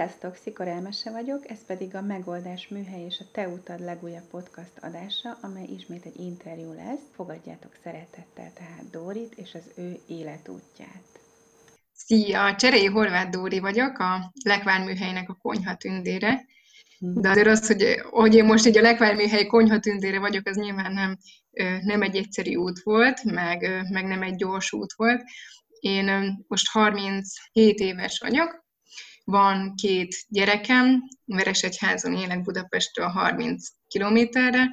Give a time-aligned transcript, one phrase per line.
[0.00, 4.72] Sziasztok, Szikor Elmese vagyok, ez pedig a Megoldás Műhely és a Te Utad legújabb podcast
[4.80, 7.00] adása, amely ismét egy interjú lesz.
[7.14, 11.20] Fogadjátok szeretettel tehát Dórit és az ő életútját.
[11.92, 12.54] Szia!
[12.54, 16.44] Cserei Horváth Dóri vagyok, a Lekvár Műhelynek a konyha tündére.
[16.98, 20.56] De azért az, hogy, hogy én most így a Lekvár Műhely konyha tündére vagyok, az
[20.56, 21.18] nyilván nem,
[21.80, 25.22] nem egy egyszerű út volt, meg, meg nem egy gyors út volt.
[25.80, 28.68] Én most 37 éves vagyok,
[29.24, 34.68] van két gyerekem, Veresegyházon élek Budapestről 30 kilométerre,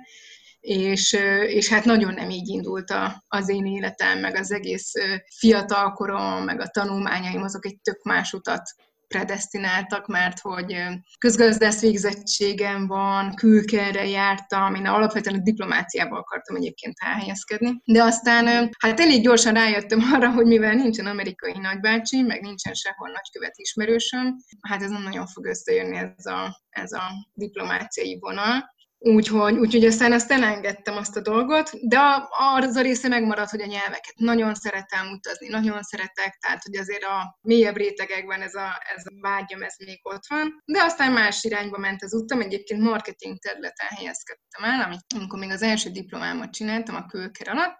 [0.59, 1.13] és,
[1.47, 4.91] és hát nagyon nem így indult a, az én életem, meg az egész
[5.38, 8.69] fiatalkorom, meg a tanulmányaim, azok egy tök más utat
[9.07, 10.75] predestináltak, mert hogy
[11.20, 18.99] közgazdász végzettségem van, külkerre jártam, én alapvetően a diplomáciába akartam egyébként elhelyezkedni, de aztán hát
[18.99, 24.81] elég gyorsan rájöttem arra, hogy mivel nincsen amerikai nagybácsi, meg nincsen sehol nagykövet ismerősöm, hát
[24.81, 30.31] ez nem nagyon fog összejönni ez a, ez a diplomáciai vonal, Úgyhogy, úgyhogy aztán azt
[30.31, 35.48] elengedtem azt a dolgot, de az a része megmaradt, hogy a nyelveket nagyon szeretem utazni,
[35.48, 40.00] nagyon szeretek, tehát hogy azért a mélyebb rétegekben ez a, ez a vágyam, ez még
[40.03, 40.64] ott van.
[40.66, 45.62] De aztán más irányba ment az utam, egyébként marketing területen helyezkedtem el, amikor még az
[45.62, 47.78] első diplomámat csináltam a kölker alatt,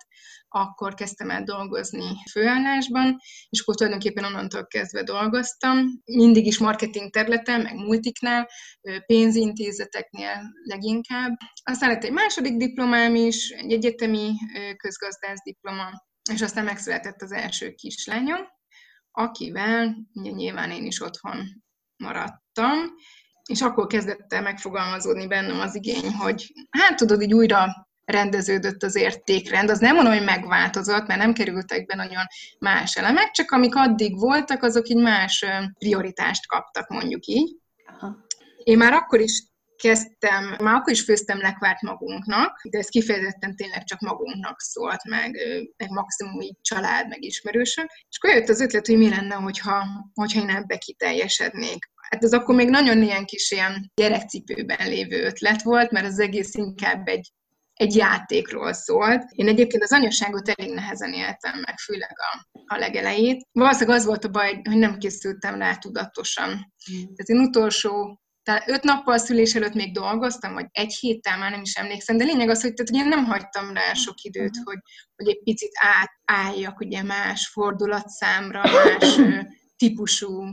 [0.50, 3.17] akkor kezdtem el dolgozni főállásban,
[3.50, 5.88] és akkor tulajdonképpen onnantól kezdve dolgoztam.
[6.06, 8.50] Mindig is marketing területen, meg multiknál,
[9.06, 11.31] pénzintézeteknél leginkább.
[11.64, 14.31] Aztán lett egy második diplomám is, egy egyetemi
[14.78, 18.39] közgazdász diploma, és aztán megszületett az első kislányom,
[19.11, 21.64] akivel ugye nyilván én is otthon
[22.04, 22.78] maradtam,
[23.50, 28.95] és akkor kezdett el megfogalmazódni bennem az igény, hogy hát tudod, így újra rendeződött az
[28.95, 29.69] értékrend.
[29.69, 32.23] Az nem mondom, hogy megváltozott, mert nem kerültek be nagyon
[32.59, 35.45] más elemek, csak amik addig voltak, azok így más
[35.80, 37.55] prioritást kaptak, mondjuk így.
[37.86, 38.26] Aha.
[38.64, 39.43] Én már akkor is
[39.77, 45.37] kezdtem, már akkor is főztem lekvárt magunknak, de ez kifejezetten tényleg csak magunknak szólt, meg,
[45.77, 47.86] meg maximum így család, meg ismerősök.
[48.09, 51.86] És akkor jött az ötlet, hogy mi lenne, hogyha, hogyha én ebbe kiteljesednék.
[52.09, 56.53] Hát ez akkor még nagyon ilyen kis ilyen gyerekcipőben lévő ötlet volt, mert az egész
[56.53, 57.32] inkább egy
[57.77, 59.23] egy játékról szólt.
[59.32, 63.48] Én egyébként az anyaságot elég nehezen éltem meg, főleg a, a legelejét.
[63.52, 66.49] Valószínűleg az volt a baj, hogy nem készültem rá tudatosan.
[66.49, 66.95] Mm.
[66.95, 71.61] Tehát én utolsó tehát öt nappal szülés előtt még dolgoztam, vagy egy héttel, már nem
[71.61, 74.65] is emlékszem, de lényeg az, hogy, tehát, hogy én nem hagytam rá sok időt, uh-huh.
[74.65, 74.77] hogy,
[75.15, 79.20] hogy egy picit átálljak ugye más fordulatszámra, más
[79.77, 80.44] típusú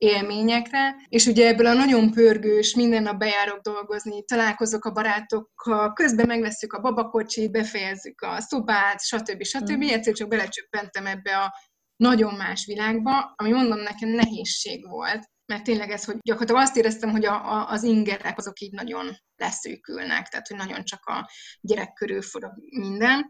[0.00, 6.26] élményekre, és ugye ebből a nagyon pörgős, minden nap bejárok dolgozni, találkozok a barátokkal, közben
[6.26, 9.42] megveszük a babakocsit, befejezzük a szobát, stb.
[9.42, 9.84] stb.
[9.84, 9.88] Mm.
[9.88, 11.54] Egyszer csak belecsöppentem ebbe a
[11.96, 17.10] nagyon más világba, ami mondom nekem nehézség volt, mert tényleg ez, hogy gyakorlatilag azt éreztem,
[17.10, 21.30] hogy a, a, az ingerek azok így nagyon leszűkülnek, tehát hogy nagyon csak a
[21.60, 23.26] gyerek körül forog minden,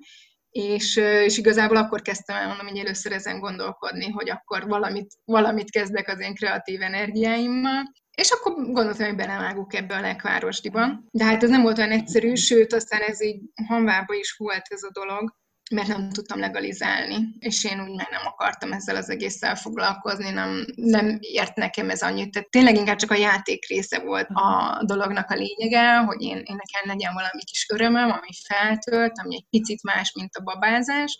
[0.50, 5.70] és, és igazából akkor kezdtem el mondom, hogy először ezen gondolkodni, hogy akkor valamit, valamit
[5.70, 11.02] kezdek az én kreatív energiáimmal, és akkor gondoltam, hogy belevágok ebbe a lekvárosdiba.
[11.10, 14.82] De hát ez nem volt olyan egyszerű, sőt, aztán ez így hanvába is volt ez
[14.82, 15.38] a dolog,
[15.74, 20.64] mert nem tudtam legalizálni, és én úgy meg nem akartam ezzel az egésszel foglalkozni, nem,
[20.74, 22.30] nem ért nekem ez annyit.
[22.30, 26.56] Tehát tényleg inkább csak a játék része volt a dolognak a lényege, hogy én, én
[26.56, 31.18] nekem legyen valami kis örömöm, ami feltölt, ami egy picit más, mint a babázás.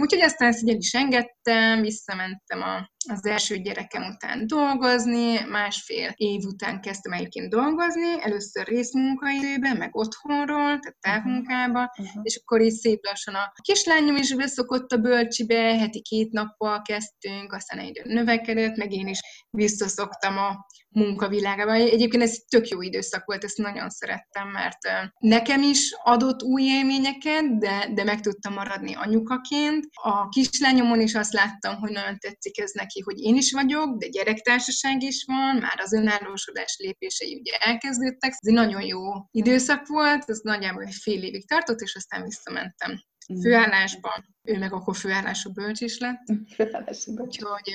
[0.00, 1.39] Úgyhogy aztán ezt így el is engedtem,
[1.80, 9.76] visszamentem a az első gyerekem után dolgozni, másfél év után kezdtem egyébként dolgozni, először részmunkaidőben,
[9.76, 12.20] meg otthonról, tehát távmunkába, uh-huh.
[12.22, 17.52] és akkor így szép lassan a kislányom is beszokott a bölcsibe, heti két nappal kezdtünk,
[17.52, 21.72] aztán egyre növekedett, meg én is visszaszoktam a munkavilágába.
[21.72, 24.78] Egyébként ez tök jó időszak volt, ezt nagyon szerettem, mert
[25.18, 29.86] nekem is adott új élményeket, de, de meg tudtam maradni anyukaként.
[29.92, 34.08] A kislányomon is azt láttam, hogy nagyon tetszik ez neki, hogy én is vagyok, de
[34.08, 38.30] gyerektársaság is van, már az önállósodás lépései ugye elkezdődtek.
[38.30, 39.00] Ez egy nagyon jó
[39.30, 43.09] időszak volt, ez nagyjából egy fél évig tartott, és aztán visszamentem.
[43.42, 46.22] Főállásban, ő meg akkor főállású bölcs is lett.
[46.56, 47.36] Főállású bölcs.
[47.38, 47.74] Úgyhogy,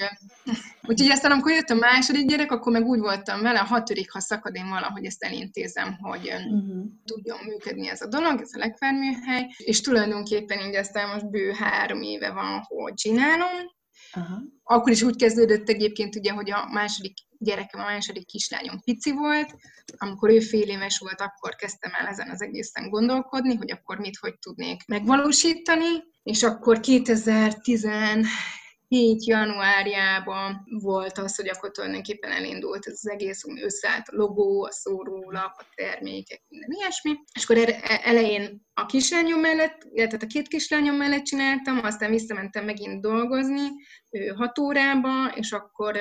[0.87, 4.19] úgyhogy aztán, amikor jött a második gyerek, akkor meg úgy voltam vele, a hatodik, ha
[4.19, 6.85] szakad, én valahogy ezt elintézem, hogy uh-huh.
[7.05, 12.01] tudjon működni ez a dolog, ez a legferműhely, és tulajdonképpen így aztán most bő három
[12.01, 13.73] éve van, hogy csinálom,
[14.15, 14.41] Aha.
[14.63, 19.55] Akkor is úgy kezdődött egyébként, ugye, hogy a második gyerekem, a második kislányom pici volt,
[19.97, 24.17] amikor ő fél éves volt, akkor kezdtem el ezen az egészen gondolkodni, hogy akkor mit,
[24.17, 27.87] hogy tudnék megvalósítani, és akkor 2010
[28.95, 34.63] 7 januárjában volt az, hogy akkor tulajdonképpen elindult ez az egész, ami összeállt a logó,
[34.63, 37.11] a szórólap, a termékek, minden ilyesmi.
[37.33, 42.09] És akkor er-, e-, elején a kislányom mellett, illetve a két kislányom mellett csináltam, aztán
[42.09, 43.67] visszamentem megint dolgozni
[44.35, 45.99] 6 órába, és akkor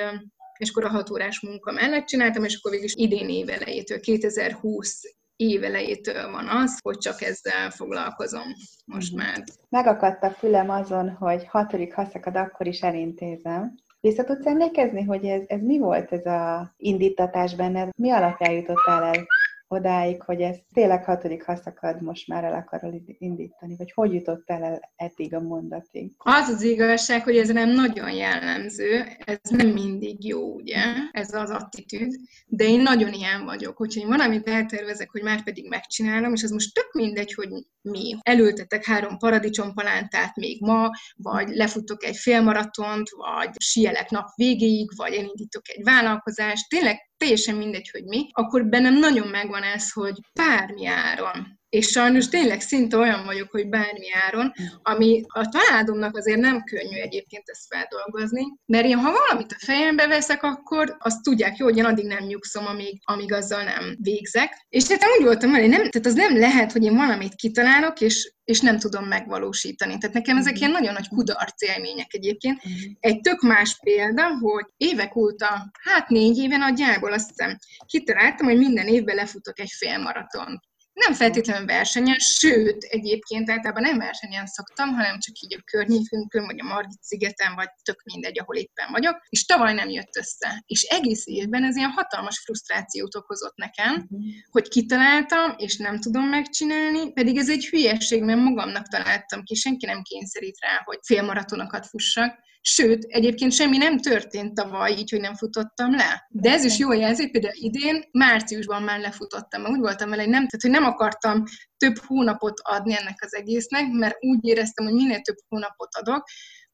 [0.57, 5.01] és akkor a hatórás munka mellett csináltam, és akkor végül is idén év elejétől, 2020
[5.35, 8.47] évelejétől van az, hogy csak ezzel foglalkozom
[8.85, 9.21] most mhm.
[9.21, 9.43] már.
[9.69, 13.75] Megakadt a fülem azon, hogy hatodik haszakad akkor is elintézem.
[13.99, 17.89] Vissza tudsz emlékezni, hogy ez, ez mi volt ez a indítatás benned?
[17.97, 19.25] Mi alapján jutottál el
[19.75, 24.93] odáig, hogy ez tényleg hatodik haszakad most már el akarod indítani, vagy hogy jutottál el
[24.95, 26.11] eddig a mondatig?
[26.17, 31.49] Az az igazság, hogy ez nem nagyon jellemző, ez nem mindig jó, ugye, ez az
[31.49, 32.11] attitűd,
[32.47, 36.51] de én nagyon ilyen vagyok, hogyha én valamit eltervezek, hogy már pedig megcsinálom, és az
[36.51, 37.49] most tök mindegy, hogy
[37.81, 38.17] mi.
[38.21, 45.69] Elültetek három paradicsompalántát még ma, vagy lefutok egy félmaratont, vagy sielek nap végéig, vagy elindítok
[45.69, 51.59] egy vállalkozást, tényleg teljesen mindegy, hogy mi, akkor bennem nagyon megvan ez, hogy bármi áron
[51.75, 54.51] és sajnos tényleg szinte olyan vagyok, hogy bármi áron,
[54.81, 60.07] ami a családomnak azért nem könnyű egyébként ezt feldolgozni, mert én ha valamit a fejembe
[60.07, 64.65] veszek, akkor azt tudják jó, hogy én addig nem nyugszom, amíg, amíg azzal nem végzek.
[64.69, 68.33] És tehát úgy voltam hogy nem, tehát az nem lehet, hogy én valamit kitalálok, és
[68.45, 69.97] és nem tudom megvalósítani.
[69.97, 72.61] Tehát nekem ezek ilyen nagyon nagy kudarc élmények egyébként.
[72.99, 78.57] Egy tök más példa, hogy évek óta, hát négy éven nagyjából azt hiszem, kitaláltam, hogy
[78.57, 80.59] minden évben lefutok egy félmaraton
[80.95, 86.59] nem feltétlenül versenyen, sőt, egyébként általában nem versenyen szoktam, hanem csak így a környékünkön, vagy
[86.59, 90.63] a Margit szigeten, vagy tök mindegy, ahol éppen vagyok, és tavaly nem jött össze.
[90.65, 94.19] És egész évben ez ilyen hatalmas frusztrációt okozott nekem, uh-huh.
[94.51, 99.85] hogy kitaláltam, és nem tudom megcsinálni, pedig ez egy hülyeség, mert magamnak találtam ki, senki
[99.85, 105.35] nem kényszerít rá, hogy félmaratonokat fussak, Sőt, egyébként semmi nem történt tavaly, így, hogy nem
[105.35, 106.27] futottam le.
[106.29, 110.31] De ez is jó jelzi, például idén márciusban már lefutottam, mert úgy voltam vele, hogy
[110.31, 111.43] nem, tehát, hogy nem akartam
[111.77, 116.23] több hónapot adni ennek az egésznek, mert úgy éreztem, hogy minél több hónapot adok,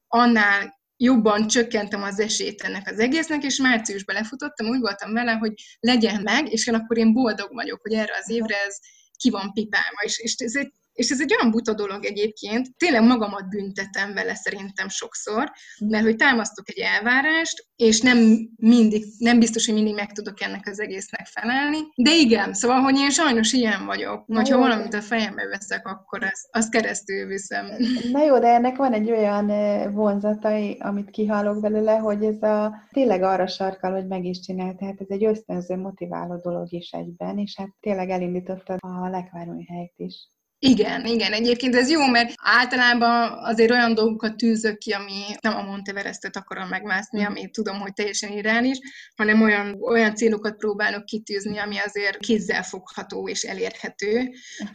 [0.07, 5.53] annál jobban csökkentem az esélyt ennek az egésznek, és márciusban lefutottam, úgy voltam vele, hogy
[5.79, 8.77] legyen meg, és akkor én boldog vagyok, hogy erre az évre ez
[9.17, 10.71] ki van pipálva, és, és ez egy
[11.01, 16.15] és ez egy olyan buta dolog egyébként, tényleg magamat büntetem vele szerintem sokszor, mert hogy
[16.15, 18.17] támasztok egy elvárást, és nem
[18.55, 21.77] mindig, nem biztos, hogy mindig meg tudok ennek az egésznek felelni.
[21.95, 24.27] De igen, szóval, hogy én sajnos ilyen vagyok.
[24.27, 27.65] Na ha valamit a fejembe veszek, akkor ezt, azt keresztül viszem.
[28.11, 29.47] Na jó, de ennek van egy olyan
[29.93, 34.75] vonzatai, amit kihallok belőle, hogy ez a tényleg arra sarkal, hogy meg is csinál.
[34.75, 40.29] Tehát ez egy ösztönző, motiváló dolog is egyben, és hát tényleg elindítottad a lekvárműhelyt is.
[40.63, 45.61] Igen, igen, egyébként ez jó, mert általában azért olyan dolgokat tűzök ki, ami nem a
[45.61, 48.77] Monteverestet akarom megmászni, ami tudom, hogy teljesen iránis,
[49.15, 54.29] hanem olyan, olyan célokat próbálok kitűzni, ami azért kézzel fogható és elérhető.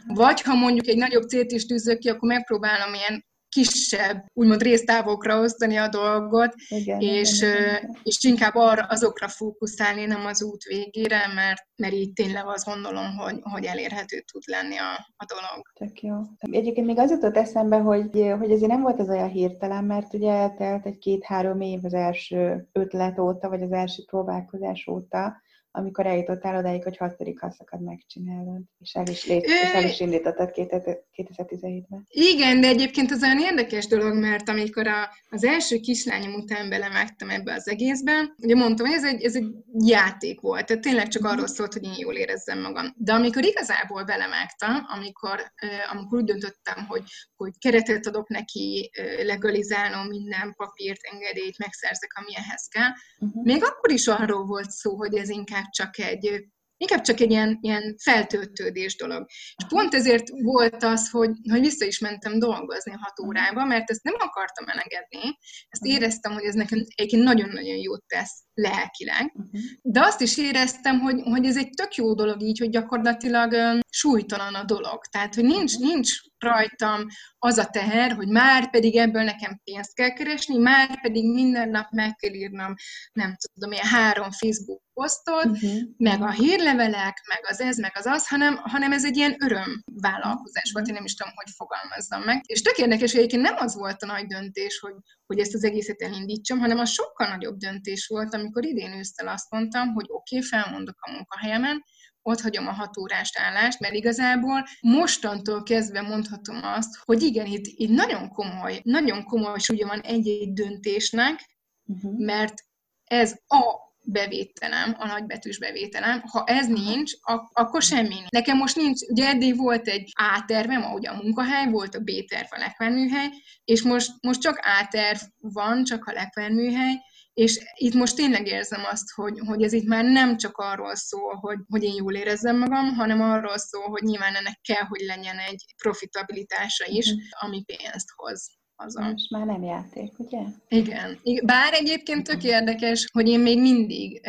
[0.07, 5.39] Vagy ha mondjuk egy nagyobb célt is tűzök ki, akkor megpróbálom ilyen kisebb, úgymond résztávokra
[5.39, 7.97] osztani a dolgot, igen, és, igen, igen.
[8.03, 13.15] és inkább arra, azokra fókuszálni, nem az út végére, mert, mert így tényleg azt gondolom,
[13.17, 15.71] hogy, hogy elérhető tud lenni a, a dolog.
[15.73, 16.15] Tök jó.
[16.57, 18.09] Egyébként még az jutott eszembe, hogy,
[18.39, 22.67] hogy ezért nem volt ez olyan hirtelen, mert ugye eltelt egy két-három év az első
[22.71, 25.41] ötlet óta, vagy az első próbálkozás óta,
[25.77, 30.51] amikor eljutottál odáig, hogy hatodik haszakad megcsinálod, és el is, lét, és el is indítottad
[30.53, 32.05] 2017-ben.
[32.09, 37.29] Igen, de egyébként az olyan érdekes dolog, mert amikor a, az első kislányom után belevágtam
[37.29, 41.25] ebbe az egészbe, ugye mondtam, hogy ez egy, ez egy játék volt, tehát tényleg csak
[41.25, 42.93] arról szólt, hogy én jól érezzem magam.
[42.97, 45.51] De amikor igazából belevágtam, amikor,
[45.91, 47.03] amikor úgy döntöttem, hogy,
[47.35, 48.91] hogy keretet adok neki,
[49.23, 53.43] legalizálom minden papírt, engedélyt, megszerzek, ami ehhez kell, uh-huh.
[53.43, 56.47] még akkor is arról volt szó, hogy ez inkább csak egy
[56.77, 59.25] inkább csak egy ilyen, ilyen feltöltődés dolog.
[59.29, 64.03] És pont ezért volt az, hogy, hogy vissza is mentem dolgozni hat órába, mert ezt
[64.03, 65.37] nem akartam elengedni,
[65.69, 69.33] ezt éreztem, hogy ez nekem egyébként nagyon-nagyon jót tesz lelkileg,
[69.81, 73.79] de azt is éreztem, hogy, hogy ez egy tök jó dolog így, hogy gyakorlatilag um,
[73.89, 75.05] súlytalan a dolog.
[75.11, 77.05] Tehát, hogy nincs, nincs rajtam
[77.37, 81.91] az a teher, hogy már pedig ebből nekem pénzt kell keresni, már pedig minden nap
[81.91, 82.73] meg kell írnom,
[83.13, 85.81] nem tudom, ilyen három Facebook posztot, uh-huh.
[85.97, 90.71] meg a hírlevelek, meg az ez, meg az az, hanem, hanem ez egy ilyen örömvállalkozás
[90.73, 92.41] volt, én nem is tudom, hogy fogalmazzam meg.
[92.45, 94.93] És tök érdekes, hogy egyébként nem az volt a nagy döntés, hogy,
[95.25, 99.49] hogy ezt az egészet elindítsam, hanem az sokkal nagyobb döntés volt, amikor idén ősztel azt
[99.49, 101.83] mondtam, hogy oké, okay, felmondok a munkahelyemen,
[102.21, 107.89] ott hagyom a hatórás állást, mert igazából mostantól kezdve mondhatom azt, hogy igen, itt, itt
[107.89, 111.39] nagyon komoly, nagyon komoly súlya van egy-egy döntésnek,
[111.85, 112.17] uh-huh.
[112.17, 112.65] mert
[113.03, 116.21] ez a bevételem, a nagybetűs bevételem.
[116.21, 118.29] Ha ez nincs, ak- akkor semmi nincs.
[118.29, 122.11] Nekem most nincs, ugye eddig volt egy A tervem, ahogy a munkahely, volt a B
[122.27, 123.29] terv a lekvárműhely,
[123.63, 126.95] és most, most csak A terv van, csak a lekvárműhely,
[127.33, 131.35] és itt most tényleg érzem azt, hogy, hogy ez itt már nem csak arról szól,
[131.35, 135.37] hogy, hogy én jól érezzem magam, hanem arról szól, hogy nyilván ennek kell, hogy legyen
[135.37, 137.19] egy profitabilitása is, mhm.
[137.39, 139.01] ami pénzt hoz haza.
[139.01, 140.41] Most már nem játék, ugye?
[140.67, 141.19] Igen.
[141.43, 144.21] Bár egyébként tök érdekes, hogy én még mindig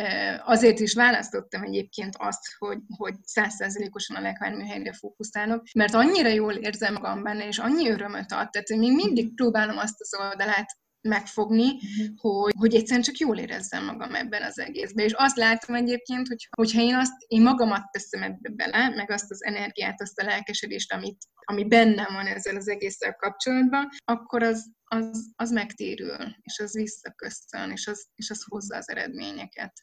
[0.45, 6.93] azért is választottam egyébként azt, hogy, hogy százszerzelékosan a lekvárműhelyre fókuszálok, mert annyira jól érzem
[6.93, 12.15] magam benne, és annyi örömöt ad, tehát még mindig próbálom azt az oldalát megfogni, uh-huh.
[12.15, 15.05] hogy, hogy egyszerűen csak jól érezzem magam ebben az egészben.
[15.05, 19.31] És azt látom egyébként, hogy, hogyha én azt, én magamat teszem ebbe bele, meg azt
[19.31, 24.71] az energiát, azt a lelkesedést, amit, ami bennem van ezzel az egésszel kapcsolatban, akkor az,
[24.83, 29.73] az, az megtérül, és az visszaköszön, és az, és az hozza az eredményeket.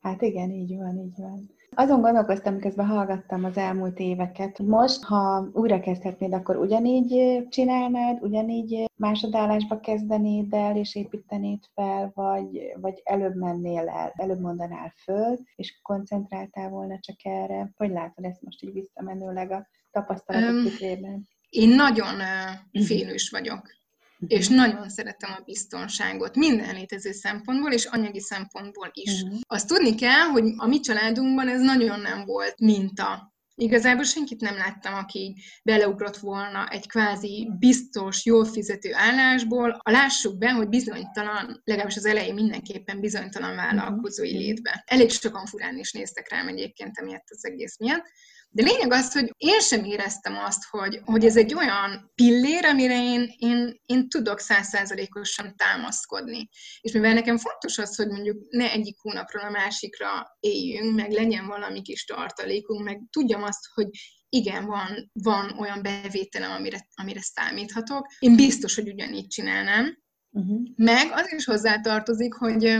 [0.00, 1.56] Hát igen, így van, így van.
[1.74, 4.58] Azon gondolkoztam, miközben hallgattam az elmúlt éveket.
[4.58, 12.72] Most, ha újra kezdhetnéd, akkor ugyanígy csinálnád, ugyanígy másodállásba kezdenéd el, és építenéd fel, vagy,
[12.80, 17.72] vagy előbb mennél el, előbb mondanál föl, és koncentráltál volna csak erre.
[17.76, 21.28] Hogy látod ezt most így visszamenőleg a tapasztalatok um, tükrében?
[21.48, 23.77] Én nagyon uh, félős vagyok
[24.26, 29.22] és nagyon szeretem a biztonságot minden létező szempontból, és anyagi szempontból is.
[29.22, 29.38] Uh-huh.
[29.46, 33.32] Azt tudni kell, hogy a mi családunkban ez nagyon nem volt minta.
[33.60, 39.80] Igazából senkit nem láttam, aki beleugrott volna egy kvázi biztos, jól fizető állásból.
[39.82, 44.38] A lássuk be, hogy bizonytalan, legalábbis az elején mindenképpen bizonytalan vállalkozói mhm.
[44.38, 44.82] létbe.
[44.86, 48.04] Elég sokan furán is néztek rám egyébként emiatt az egész miatt.
[48.50, 53.02] De lényeg az, hogy én sem éreztem azt, hogy, hogy ez egy olyan pillér, amire
[53.02, 56.48] én, én, én tudok százszázalékosan támaszkodni.
[56.80, 61.46] És mivel nekem fontos az, hogy mondjuk ne egyik hónapról a másikra éljünk, meg legyen
[61.46, 63.88] valami kis tartalékunk, meg tudjam azt, hogy
[64.28, 68.06] igen, van, van olyan bevételem, amire, amire számíthatok.
[68.18, 69.98] Én biztos, hogy ugyanígy csinálnám,
[70.38, 70.60] Uh-huh.
[70.76, 72.76] Meg az is hozzátartozik, hogy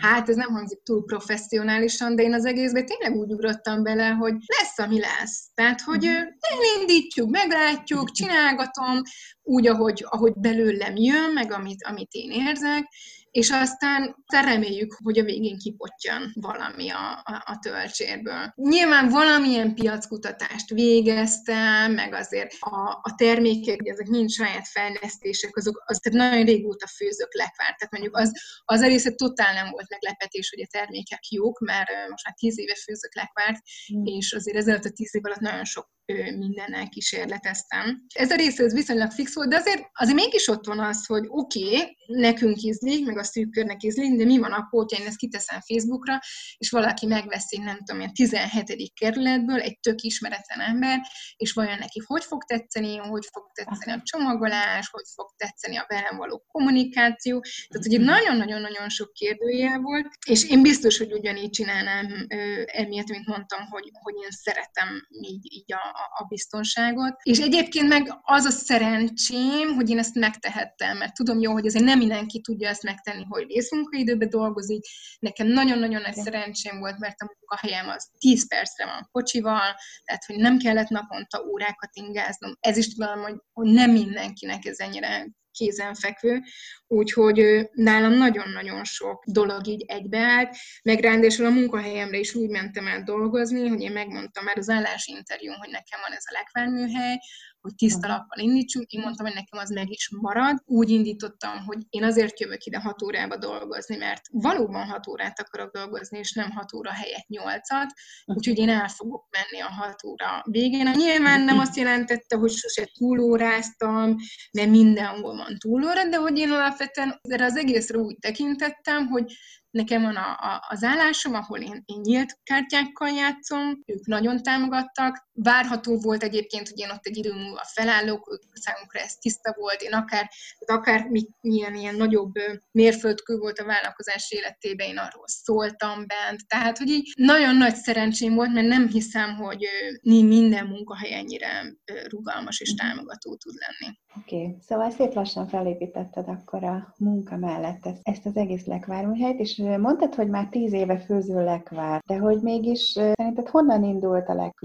[0.00, 4.34] hát ez nem hangzik túl professzionálisan, de én az egészben tényleg úgy ugrottam bele, hogy
[4.58, 5.50] lesz, ami lesz.
[5.54, 6.28] Tehát, hogy uh-huh.
[6.40, 9.00] elindítjuk, meglátjuk, csinálgatom
[9.42, 12.84] úgy, ahogy, ahogy belőlem jön, meg amit, amit én érzek,
[13.32, 18.52] és aztán reméljük, hogy a végén kipottyan valami a, a, a töltsérből.
[18.54, 25.82] Nyilván valamilyen piackutatást végeztem, meg azért a, a termékek, hogy ezek mind saját fejlesztések, azok,
[25.86, 27.76] az tehát nagyon régóta főzök lekvárt.
[27.78, 28.32] Tehát mondjuk az,
[28.64, 32.74] az része totál nem volt meglepetés, hogy a termékek jók, mert most már tíz éve
[32.74, 33.58] főzök lekvárt,
[33.94, 34.04] mm.
[34.04, 35.90] és azért ezelőtt a tíz év alatt nagyon sok
[36.38, 38.04] mindennel kísérleteztem.
[38.14, 41.24] Ez a része az viszonylag fix volt, de azért, azért mégis ott van az, hogy
[41.28, 45.06] oké, okay, nekünk ízlik, meg a szűk körnek ízlik, de mi van akkor, hogyha én
[45.06, 46.18] ezt kiteszem Facebookra,
[46.58, 48.92] és valaki megveszi, nem tudom, ilyen 17.
[48.94, 51.00] kerületből egy tök ismeretlen ember,
[51.36, 55.86] és vajon neki hogy fog tetszeni, hogy fog tetszeni a csomagolás, hogy fog tetszeni a
[55.88, 57.40] velem való kommunikáció.
[57.68, 62.26] Tehát, hogy nagyon-nagyon-nagyon sok kérdőjel volt, és én biztos, hogy ugyanígy csinálnám
[62.66, 64.88] emiatt, mint mondtam, hogy, hogy én szeretem
[65.22, 67.14] így, így a, a biztonságot.
[67.22, 71.84] És egyébként meg az a szerencsém, hogy én ezt megtehettem, mert tudom jó, hogy azért
[71.84, 74.84] nem mindenki tudja ezt megtenni, hogy részmunkaidőben dolgozik.
[75.18, 80.36] Nekem nagyon-nagyon nagy szerencsém volt, mert a munkahelyem az 10 percre van kocsival, tehát hogy
[80.36, 82.56] nem kellett naponta órákat ingáznom.
[82.60, 86.42] Ez is tudom, hogy, hogy nem mindenkinek ez ennyire kézenfekvő,
[86.86, 93.02] úgyhogy nálam nagyon-nagyon sok dolog így egybeállt, meg ráadásul a munkahelyemre is úgy mentem el
[93.02, 97.18] dolgozni, hogy én megmondtam már az állásinterjún, hogy nekem van ez a lekvárműhely,
[97.62, 98.90] hogy tiszta lappal indítsunk.
[98.90, 100.62] Én mondtam, hogy nekem az meg is marad.
[100.64, 105.72] Úgy indítottam, hogy én azért jövök ide hat órába dolgozni, mert valóban hat órát akarok
[105.72, 107.92] dolgozni, és nem hat óra helyett nyolcat,
[108.24, 110.90] úgyhogy én el fogok menni a hat óra végén.
[110.90, 114.16] Nyilván nem azt jelentette, hogy sose túlóráztam,
[114.52, 119.32] mert mindenhol van túlóra, de hogy én alapvetően erre az egészre úgy tekintettem, hogy
[119.72, 125.28] Nekem van a, a, az állásom, ahol én, én nyílt kártyákkal játszom, ők nagyon támogattak,
[125.34, 129.92] várható volt egyébként, hogy én ott egy idő múlva felállok, számunkra ez tiszta volt, én
[129.92, 130.30] akár,
[130.66, 131.06] akár
[131.40, 132.32] milyen ilyen nagyobb
[132.70, 136.46] mérföldkő volt a vállalkozás életében, én arról szóltam bent.
[136.46, 139.66] Tehát, hogy így nagyon nagy szerencsém volt, mert nem hiszem, hogy
[140.02, 141.76] minden munkahely ennyire
[142.08, 143.96] rugalmas és támogató tud lenni.
[144.18, 144.56] Oké, okay.
[144.60, 150.14] szóval szép lassan felépítetted akkor a munka mellett ezt, ezt az egész lekvárműhelyt, és mondtad,
[150.14, 154.60] hogy már tíz éve főző lekvár, de hogy mégis szerinted honnan indult a lek-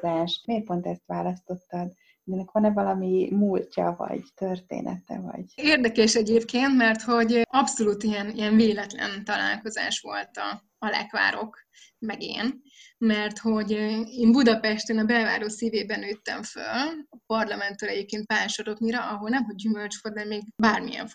[0.00, 0.42] lekvározás?
[0.46, 1.92] Miért pont ezt választottad?
[2.32, 5.44] ennek van-e valami múltja, vagy története, vagy?
[5.54, 11.58] Érdekes egyébként, mert hogy abszolút ilyen, ilyen véletlen találkozás volt a, a lekvárok,
[11.98, 12.62] meg én
[13.00, 13.70] mert hogy
[14.10, 20.02] én Budapesten a belváros szívében nőttem föl, a parlamenttől egyébként pársoroknyira, ahol nem, hogy gyümölcs
[20.02, 21.08] volt, de még bármilyen.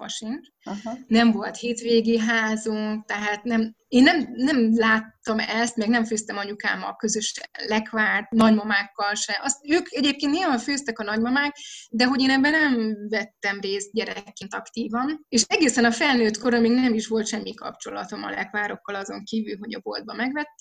[0.64, 0.98] Aha.
[1.08, 6.96] Nem volt hétvégi házunk, tehát nem, én nem, nem láttam ezt, meg nem főztem anyukámmal
[6.96, 7.34] közös
[7.68, 9.40] lekvárt, nagymamákkal se.
[9.44, 11.56] Azt, ők egyébként néha főztek a nagymamák,
[11.90, 15.26] de hogy én ebben nem vettem részt gyerekként aktívan.
[15.30, 19.76] És egészen a felnőtt koromig nem is volt semmi kapcsolatom a lekvárokkal azon kívül, hogy
[19.76, 20.55] a boltba megvettem.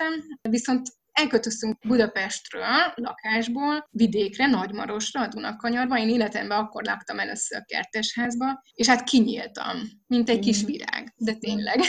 [0.48, 5.98] Viszont elköltöztünk Budapestről, lakásból, vidékre, Nagymarosra, a Dunakanyarba.
[5.98, 10.66] Én életemben akkor laktam először a kertesházba, és hát kinyíltam, mint egy kis mm.
[10.66, 11.80] virág, de tényleg.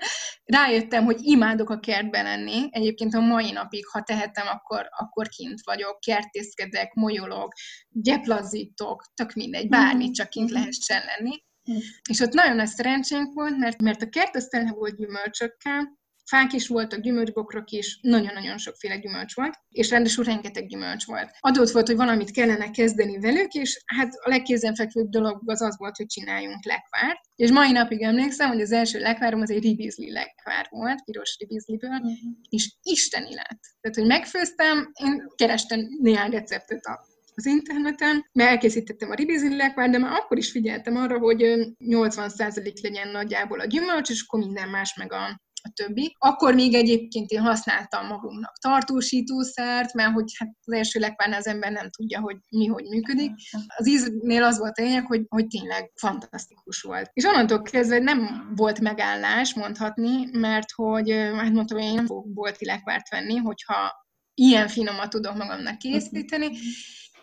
[0.44, 2.68] Rájöttem, hogy imádok a kertben lenni.
[2.70, 7.52] Egyébként a mai napig, ha tehetem, akkor, akkor kint vagyok, kertészkedek, molyolok,
[7.88, 11.42] gyeplazítok, tök mindegy, bármit csak kint lehessen lenni.
[11.72, 11.76] Mm.
[12.08, 16.52] És ott nagyon nagy szerencsénk volt, mert, mert a kert az tele volt gyümölcsökkel, Fák
[16.52, 21.30] is voltak, gyümölcsbokrok is, nagyon-nagyon sokféle gyümölcs volt, és rendesen rengeteg gyümölcs volt.
[21.40, 25.96] Adott volt, hogy valamit kellene kezdeni velük, és hát a legkézenfekvőbb dolog az az volt,
[25.96, 27.20] hogy csináljunk lekvárt.
[27.36, 31.90] És mai napig emlékszem, hogy az első lekvárom az egy ribizli lekvár volt, piros ribizliből,
[31.90, 32.12] uh-huh.
[32.48, 33.60] és isteni lett.
[33.80, 39.90] Tehát, hogy megfőztem, én kerestem néhány receptet a az interneten, mert elkészítettem a ribizli lekvárt,
[39.90, 41.42] de már akkor is figyeltem arra, hogy
[41.78, 46.16] 80% legyen nagyjából a gyümölcs, és akkor minden más meg a, a többi.
[46.18, 51.72] Akkor még egyébként én használtam magunknak tartósítószert, mert hogy hát az első lekvárnál az ember
[51.72, 53.30] nem tudja, hogy mi hogy működik.
[53.76, 57.10] Az íznél az volt a lényeg, hogy, hogy tényleg fantasztikus volt.
[57.12, 62.32] És onnantól kezdve nem volt megállás, mondhatni, mert hogy, hát mondtam, hogy én nem fogok
[62.32, 63.92] bolti lekvárt venni, hogyha
[64.34, 66.48] ilyen finomat tudok magamnak készíteni,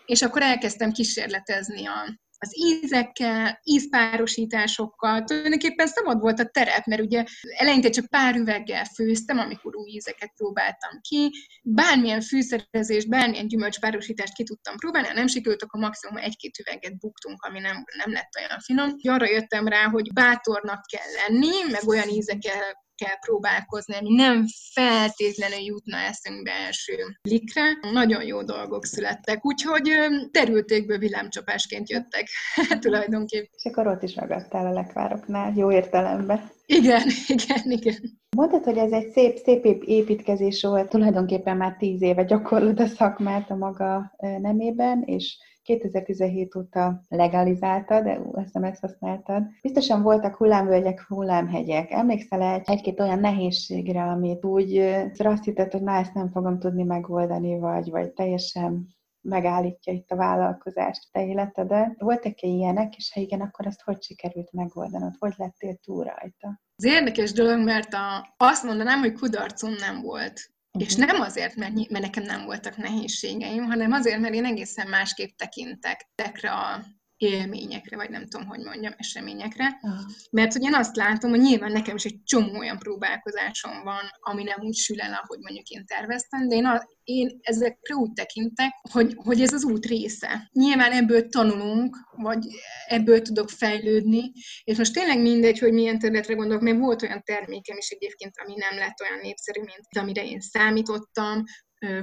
[0.06, 7.24] és akkor elkezdtem kísérletezni a, az ízekkel, ízpárosításokkal, tulajdonképpen szabad volt a terep, mert ugye
[7.56, 11.30] eleinte csak pár üveggel főztem, amikor új ízeket próbáltam ki,
[11.62, 17.42] bármilyen fűszerezést, bármilyen gyümölcspárosítást ki tudtam próbálni, ha nem sikerült, akkor maximum egy-két üveget buktunk,
[17.42, 18.90] ami nem, nem lett olyan finom.
[19.02, 25.64] Arra jöttem rá, hogy bátornak kell lenni, meg olyan ízekkel kell próbálkozni, ami nem feltétlenül
[25.64, 27.62] jutna eszünkbe első likre.
[27.92, 29.90] Nagyon jó dolgok születtek, úgyhogy
[30.30, 32.28] terültékből villámcsapásként jöttek
[32.84, 33.50] tulajdonképpen.
[33.52, 36.50] És akkor ott is ragadtál a lekvároknál, jó értelemben.
[36.66, 37.02] Igen,
[37.36, 38.20] igen, igen.
[38.36, 43.50] Mondtad, hogy ez egy szép, szép építkezés volt, tulajdonképpen már tíz éve gyakorlod a szakmát
[43.50, 49.42] a maga nemében, és 2017 óta legalizáltad, azt nem ezt használtad.
[49.62, 51.90] Biztosan voltak hullámvölgyek, hullámhegyek.
[51.90, 54.76] Emlékszel egy-két olyan nehézségre, amit úgy
[55.18, 58.86] azt hitted, hogy na, ezt nem fogom tudni megoldani, vagy, vagy teljesen
[59.22, 61.94] megállítja itt a vállalkozást te életedet.
[61.98, 65.14] Voltak-e ilyenek, és ha igen, akkor azt hogy sikerült megoldanod?
[65.18, 66.60] Hogy lettél túl rajta?
[66.76, 70.51] Az érdekes dolog, mert a, azt mondanám, hogy kudarcom nem volt.
[70.72, 70.90] Uh-huh.
[70.90, 75.36] És nem azért, mert, mert nekem nem voltak nehézségeim, hanem azért, mert én egészen másképp
[75.36, 76.84] tekintek tekre a
[77.22, 79.78] élményekre, vagy nem tudom, hogy mondjam, eseményekre.
[79.82, 80.00] Uh-huh.
[80.30, 84.60] Mert én azt látom, hogy nyilván nekem is egy csomó olyan próbálkozásom van, ami nem
[84.60, 89.14] úgy sül el, ahogy mondjuk én terveztem, de én, a, én ezekre úgy tekintek, hogy,
[89.16, 90.48] hogy ez az út része.
[90.52, 92.46] Nyilván ebből tanulunk, vagy
[92.86, 94.32] ebből tudok fejlődni,
[94.64, 98.54] és most tényleg mindegy, hogy milyen területre gondolok, mert volt olyan termékem is egyébként, ami
[98.56, 101.44] nem lett olyan népszerű, mint amire én számítottam,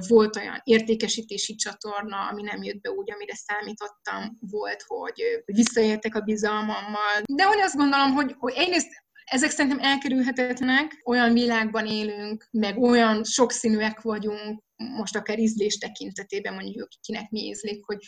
[0.08, 6.20] volt olyan értékesítési csatorna, ami nem jött be úgy, amire számítottam, volt, hogy visszaértek a
[6.20, 7.22] bizalmammal.
[7.24, 8.88] De hogy azt gondolom, hogy, hogy egyrészt
[9.24, 16.88] ezek szerintem elkerülhetetlenek, olyan világban élünk, meg olyan sokszínűek vagyunk, most akár ízlés tekintetében mondjuk,
[17.00, 17.98] kinek mi ízlik, hogy,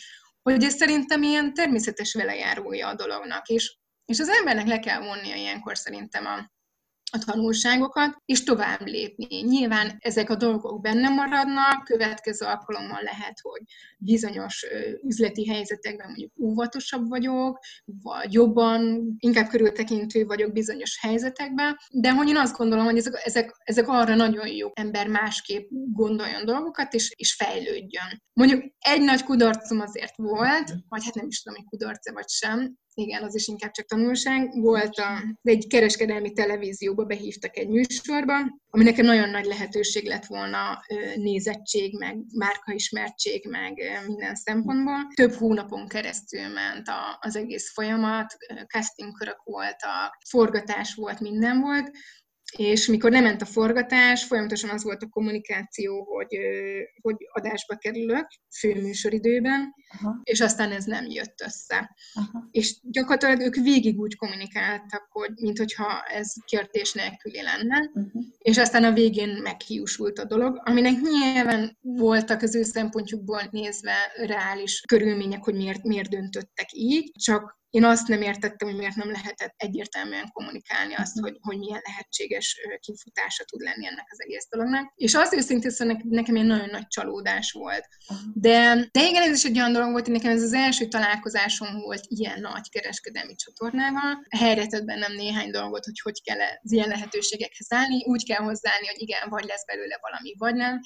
[0.41, 5.35] hogy ez szerintem ilyen természetes velejárója a dolognak, és, és az embernek le kell vonnia
[5.35, 6.51] ilyenkor szerintem a,
[7.11, 9.41] a tanulságokat, és tovább lépni.
[9.41, 13.61] Nyilván ezek a dolgok benne maradnak, következő alkalommal lehet, hogy
[13.97, 14.65] bizonyos
[15.03, 22.37] üzleti helyzetekben mondjuk óvatosabb vagyok, vagy jobban, inkább körültekintő vagyok bizonyos helyzetekben, de hogy én
[22.37, 27.33] azt gondolom, hogy ezek, ezek, ezek arra nagyon jó ember másképp gondoljon dolgokat, és, és
[27.33, 28.23] fejlődjön.
[28.33, 32.77] Mondjuk egy nagy kudarcom azért volt, vagy hát nem is tudom, hogy kudarc vagy sem,
[32.93, 34.61] igen, az is inkább csak tanulság.
[34.61, 38.33] Volt a, egy kereskedelmi televízióba behívtak egy műsorba,
[38.69, 40.81] ami nekem nagyon nagy lehetőség lett volna
[41.15, 43.73] nézettség, meg márkaismertség, meg
[44.07, 45.07] minden szempontból.
[45.15, 48.35] Több hónapon keresztül ment a, az egész folyamat,
[48.67, 51.91] castingkörök voltak, forgatás volt, minden volt,
[52.57, 56.37] és mikor nem ment a forgatás, folyamatosan az volt a kommunikáció, hogy,
[57.01, 58.27] hogy adásba kerülök
[58.59, 60.19] főműsoridőben, Aha.
[60.23, 61.95] és aztán ez nem jött össze.
[62.13, 62.47] Aha.
[62.51, 68.23] És gyakorlatilag ők végig úgy kommunikáltak, hogy mintha ez kérdés nélküli lenne, uh-huh.
[68.37, 74.81] és aztán a végén meghiúsult a dolog, aminek nyilván voltak az ő szempontjukból nézve reális
[74.87, 79.53] körülmények, hogy miért, miért döntöttek így, csak én azt nem értettem, hogy miért nem lehetett
[79.57, 84.93] egyértelműen kommunikálni azt, hogy, hogy milyen lehetséges kifutása tud lenni ennek az egész dolognak.
[84.95, 87.87] És az őszintén szóval nekem egy nagyon nagy csalódás volt.
[88.33, 91.79] De, de igen, ez is egy olyan dolog volt, hogy nekem ez az első találkozásom
[91.79, 94.25] volt ilyen nagy kereskedelmi csatornával.
[94.29, 98.05] Helyre tett bennem néhány dolgot, hogy hogy kell az ilyen lehetőségekhez állni.
[98.05, 100.79] Úgy kell hozzáállni, hogy igen, vagy lesz belőle valami, vagy nem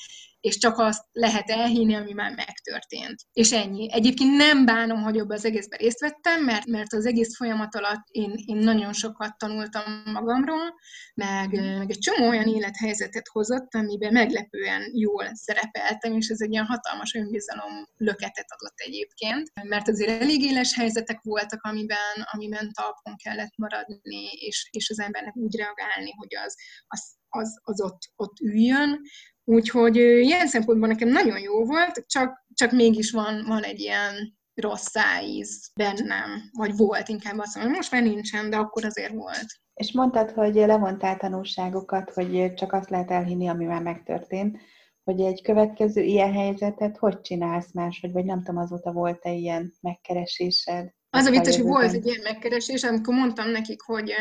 [0.47, 3.19] és csak azt lehet elhinni, ami már megtörtént.
[3.33, 3.93] És ennyi.
[3.93, 8.05] Egyébként nem bánom, hogy abban az egészben részt vettem, mert, mert az egész folyamat alatt
[8.11, 10.73] én, én nagyon sokat tanultam magamról,
[11.13, 16.65] meg, meg egy csomó olyan élethelyzetet hozott, amiben meglepően jól szerepeltem, és ez egy ilyen
[16.65, 23.55] hatalmas önbizalom löketet adott egyébként, mert azért elég éles helyzetek voltak, amiben, amiben talpon kellett
[23.55, 26.55] maradni, és, és az embernek úgy reagálni, hogy az,
[26.87, 29.01] az, az, az ott, ott üljön,
[29.49, 34.87] Úgyhogy ilyen szempontból nekem nagyon jó volt, csak, csak mégis van, van egy ilyen rossz
[34.89, 39.45] szájíz bennem, vagy volt inkább azt mondom, most már nincsen, de akkor azért volt.
[39.73, 44.57] És mondtad, hogy levontál tanulságokat, hogy csak azt lehet elhinni, ami már megtörtént,
[45.03, 50.89] hogy egy következő ilyen helyzetet hogy csinálsz máshogy, vagy nem tudom, azóta volt-e ilyen megkeresésed?
[51.09, 54.13] Az a vicces, hogy volt egy ilyen megkeresés, amikor mondtam nekik, hogy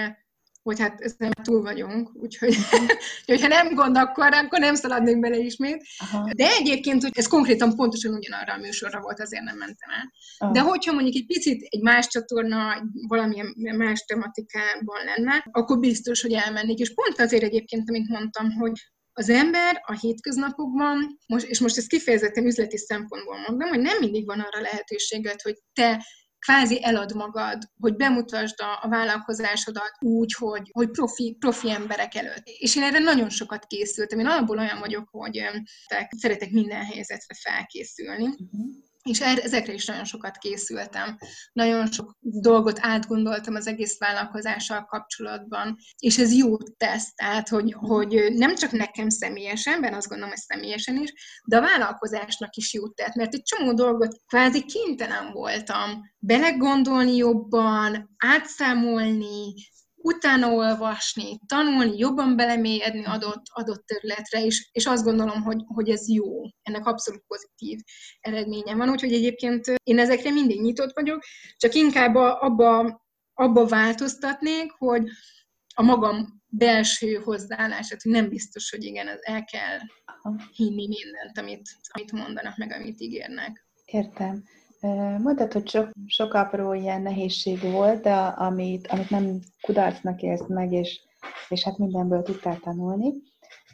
[0.66, 2.56] hogy hát ezen túl vagyunk, úgyhogy
[3.42, 5.86] ha nem gond, akkor, akkor nem szaladnék bele ismét.
[5.98, 6.30] Aha.
[6.36, 10.12] De egyébként, hogy ez konkrétan pontosan ugyanarra a műsorra volt, azért nem mentem el.
[10.38, 10.52] Aha.
[10.52, 12.58] De hogyha mondjuk egy picit egy más csatorna,
[13.08, 16.78] valamilyen más tematikában lenne, akkor biztos, hogy elmennék.
[16.78, 18.72] És pont azért egyébként, amit mondtam, hogy
[19.12, 24.26] az ember a hétköznapokban, most, és most ezt kifejezetten üzleti szempontból mondom, hogy nem mindig
[24.26, 26.06] van arra lehetőséged, hogy te
[26.46, 32.42] kvázi elad magad, hogy bemutasd a, a vállalkozásodat úgy, hogy, hogy profi, profi emberek előtt.
[32.44, 34.18] És én erre nagyon sokat készültem.
[34.18, 35.44] Én alapból olyan vagyok, hogy
[36.08, 38.24] szeretek minden helyzetre felkészülni.
[38.24, 41.18] Uh-huh és er, ezekre is nagyon sokat készültem.
[41.52, 48.32] Nagyon sok dolgot átgondoltam az egész vállalkozással kapcsolatban, és ez jót tesz, tehát, hogy, hogy
[48.32, 51.12] nem csak nekem személyesen, ben azt gondolom, hogy személyesen is,
[51.44, 58.14] de a vállalkozásnak is jót tett, mert egy csomó dolgot kvázi kénytelen voltam belegondolni jobban,
[58.16, 59.54] átszámolni,
[60.06, 66.08] utána olvasni, tanulni, jobban belemélyedni adott, adott területre, és, és azt gondolom, hogy, hogy ez
[66.08, 66.42] jó.
[66.62, 67.78] Ennek abszolút pozitív
[68.20, 71.22] eredménye van, úgyhogy egyébként én ezekre mindig nyitott vagyok,
[71.56, 73.00] csak inkább abba,
[73.34, 75.08] abba változtatnék, hogy
[75.74, 79.78] a magam belső hozzáállását, hogy nem biztos, hogy igen, el kell
[80.52, 83.66] hinni mindent, amit, amit mondanak, meg amit ígérnek.
[83.84, 84.44] Értem.
[85.18, 90.72] Mondtad, hogy sok, sok apró ilyen nehézség volt, de amit, amit nem kudarcnak élsz meg,
[90.72, 91.00] és,
[91.48, 93.12] és hát mindenből tudtál tanulni.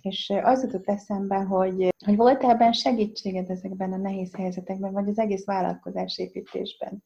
[0.03, 5.19] És az jutott eszembe, hogy, hogy volt ebben segítséged ezekben a nehéz helyzetekben, vagy az
[5.19, 7.03] egész vállalkozás építésben.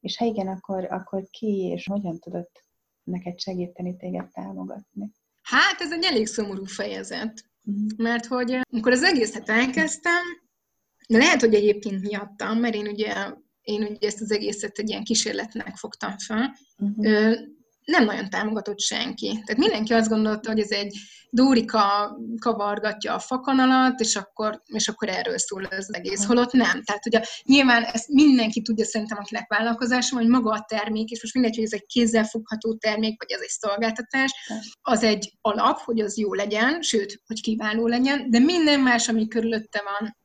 [0.00, 2.64] És ha igen, akkor, akkor ki és hogyan tudott
[3.02, 5.10] neked segíteni, téged támogatni?
[5.42, 7.44] Hát ez egy elég szomorú fejezet.
[7.64, 7.90] Uh-huh.
[7.96, 10.22] Mert hogy amikor az egészet elkezdtem,
[11.10, 13.14] de lehet, hogy egyébként miattam, mert én ugye,
[13.62, 17.34] én ugye ezt az egészet egy ilyen kísérletnek fogtam fel, uh-huh.
[17.84, 19.28] nem nagyon támogatott senki.
[19.28, 20.96] Tehát mindenki azt gondolta, hogy ez egy
[21.30, 26.82] Dórika kavargatja a fakanalat, és akkor, és akkor erről szól az egész, holott nem.
[26.82, 31.34] Tehát ugye nyilván ezt mindenki tudja szerintem, akinek vállalkozása, hogy maga a termék, és most
[31.34, 34.32] mindegy, hogy ez egy kézzelfogható termék, vagy ez egy szolgáltatás,
[34.82, 39.28] az egy alap, hogy az jó legyen, sőt, hogy kiváló legyen, de minden más, ami
[39.28, 40.18] körülötte van,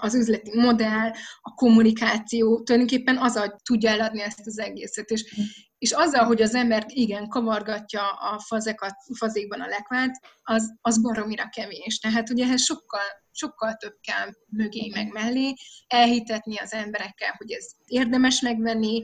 [0.00, 1.10] az üzleti modell,
[1.40, 5.10] a kommunikáció, tulajdonképpen az, hogy tudja eladni ezt az egészet.
[5.10, 5.40] És,
[5.78, 11.48] és azzal, hogy az ember igen kavargatja a fazekat, fazékban a lekvárt, az, az baromira
[11.48, 11.98] kevés.
[11.98, 15.54] Tehát ugye ehhez sokkal, sokkal több kell mögé meg mellé,
[15.86, 19.00] elhitetni az emberekkel, hogy ez érdemes megvenni,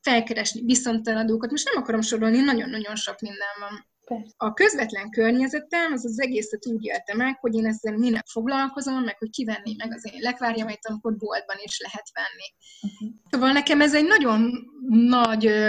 [0.00, 1.50] felkeresni viszonteladókat.
[1.50, 3.90] Most nem akarom sorolni, nagyon-nagyon sok minden van.
[4.04, 4.34] Persze.
[4.36, 9.18] A közvetlen környezetem, az az egészet úgy élte meg, hogy én ezzel minek foglalkozom, meg
[9.18, 12.48] hogy kivenni meg az én lekvárjamait, amikor boltban is lehet venni.
[12.92, 13.18] Uh-huh.
[13.30, 14.50] Szóval nekem ez egy nagyon
[15.08, 15.64] nagy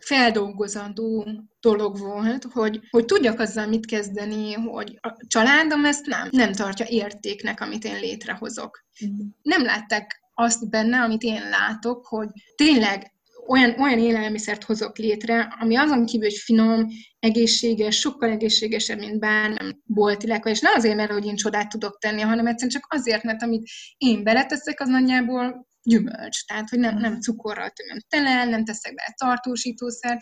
[0.00, 1.26] feldolgozandó
[1.60, 6.86] dolog volt, hogy, hogy tudjak azzal mit kezdeni, hogy a családom ezt nem, nem tartja
[6.88, 8.84] értéknek, amit én létrehozok.
[9.00, 9.26] Uh-huh.
[9.42, 13.14] Nem látták azt benne, amit én látok, hogy tényleg
[13.48, 16.86] olyan, olyan élelmiszert hozok létre, ami azon kívül, hogy finom,
[17.18, 21.98] egészséges, sokkal egészségesebb, mint bármilyen bolti lekva, és nem azért, mert hogy én csodát tudok
[21.98, 26.98] tenni, hanem egyszerűen csak azért, mert amit én beleteszek, az nagyjából gyümölcs, tehát hogy nem,
[26.98, 30.18] nem cukorral tömöm tele, nem teszek bele tartósítószer,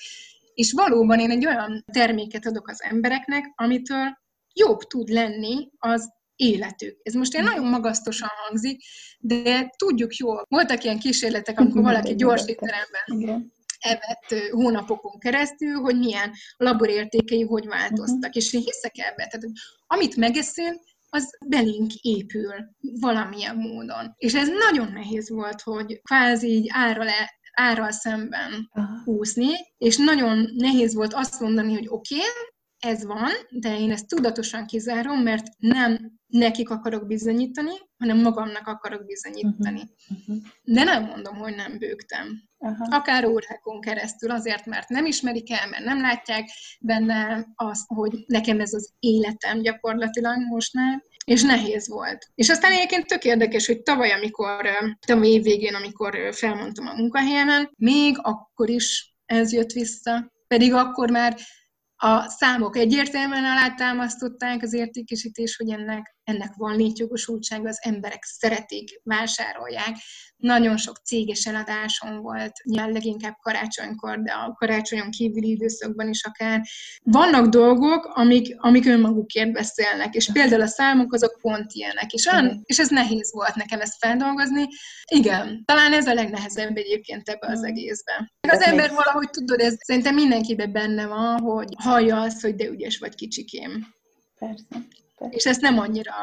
[0.54, 4.18] és valóban én egy olyan terméket adok az embereknek, amitől
[4.52, 6.98] jobb tud lenni az életük.
[7.02, 8.82] Ez most ilyen nagyon magasztosan hangzik,
[9.18, 10.44] de tudjuk jól.
[10.48, 13.52] Voltak ilyen kísérletek, amikor valaki gyors étteremben
[13.84, 18.16] evett hónapokon keresztül, hogy milyen laborértékei hogy változtak.
[18.16, 18.36] Uh-huh.
[18.36, 19.46] És én hiszek ebbe, tehát
[19.86, 24.14] amit megeszünk, az belénk épül valamilyen módon.
[24.16, 29.16] És ez nagyon nehéz volt, hogy kvázi így ára le, árral szemben uh-huh.
[29.16, 32.28] úszni, és nagyon nehéz volt azt mondani, hogy oké, okay,
[32.84, 39.06] ez van, de én ezt tudatosan kizárom, mert nem nekik akarok bizonyítani, hanem magamnak akarok
[39.06, 39.82] bizonyítani.
[40.08, 40.36] Uh-huh.
[40.62, 42.42] De nem mondom, hogy nem bőgtem.
[42.58, 42.94] Uh-huh.
[42.94, 46.48] Akár órákon keresztül, azért, mert nem ismerik el, mert nem látják
[46.80, 52.26] benne azt, hogy nekem ez az életem gyakorlatilag most már, és nehéz volt.
[52.34, 54.68] És aztán egyébként tök érdekes, hogy tavaly, amikor,
[55.06, 61.10] tavaly év végén, amikor felmondtam a munkahelyemen, még akkor is ez jött vissza, pedig akkor
[61.10, 61.36] már
[62.04, 69.96] a számok egyértelműen alátámasztották az értékesítés, hogy ennek, ennek van létjogosultsága, az emberek szeretik, vásárolják.
[70.36, 76.62] Nagyon sok céges eladáson volt, nyilván leginkább karácsonykor, de a karácsonyon kívüli időszakban is akár.
[77.02, 82.62] Vannak dolgok, amik, amik önmagukért beszélnek, és például a számok azok pont ilyenek, és, olyan,
[82.64, 84.68] és ez nehéz volt nekem ezt feldolgozni.
[85.10, 88.32] Igen, talán ez a legnehezebb egyébként ebbe az egészben.
[88.48, 92.98] Az ember valahogy tudod, ez szerintem mindenkiben benne van, hogy hallja azt, hogy de ügyes
[92.98, 93.86] vagy kicsikém.
[94.38, 95.03] Persze, persze.
[95.28, 96.14] És ezt nem annyira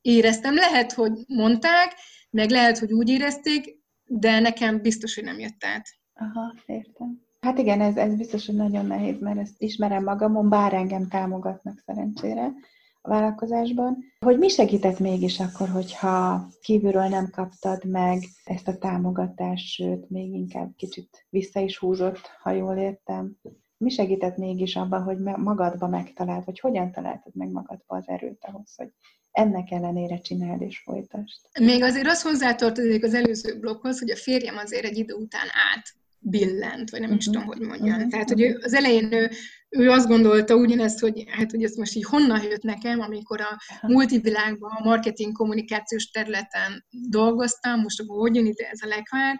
[0.00, 0.54] éreztem.
[0.54, 1.94] Lehet, hogy mondták,
[2.30, 5.88] meg lehet, hogy úgy érezték, de nekem biztos, hogy nem jött át.
[6.14, 7.22] Aha, értem.
[7.40, 11.82] Hát igen, ez, ez biztos, hogy nagyon nehéz, mert ezt ismerem magamon, bár engem támogatnak
[11.86, 12.52] szerencsére
[13.00, 13.98] a vállalkozásban.
[14.18, 20.32] Hogy mi segített mégis akkor, hogyha kívülről nem kaptad meg ezt a támogatást, sőt, még
[20.32, 23.36] inkább kicsit vissza is húzott, ha jól értem?
[23.84, 28.74] Mi segített mégis abban, hogy magadba megtaláld, vagy hogyan találtad meg magadba az erőt ahhoz,
[28.76, 28.88] hogy
[29.30, 31.40] ennek ellenére csináld és folytasd?
[31.60, 35.82] Még azért az hozzátartozik az előző blokkhoz, hogy a férjem azért egy idő után át
[36.18, 37.16] billent, vagy nem uh-huh.
[37.16, 37.34] is mhm.
[37.34, 37.96] tudom, hogy mondjam.
[37.96, 38.10] Uh-huh.
[38.10, 39.30] Tehát, hogy az elején ő,
[39.68, 43.58] ő azt gondolta ugyanezt, hogy hát, hogy ez most így honnan jött nekem, amikor a
[43.86, 49.36] multivilágban, a marketing kommunikációs területen dolgoztam, most akkor hogy jön ide ez a lekvár,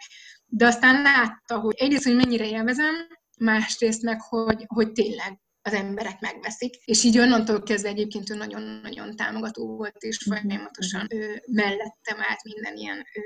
[0.46, 2.94] de aztán látta, hogy egyrészt, hogy mennyire élvezem,
[3.38, 6.74] másrészt meg, hogy, hogy tényleg az emberek megveszik.
[6.84, 10.36] És így onnantól kezdve egyébként ő nagyon-nagyon támogató volt, és mhm.
[10.36, 13.22] folyamatosan ő mellettem állt minden ilyen ő,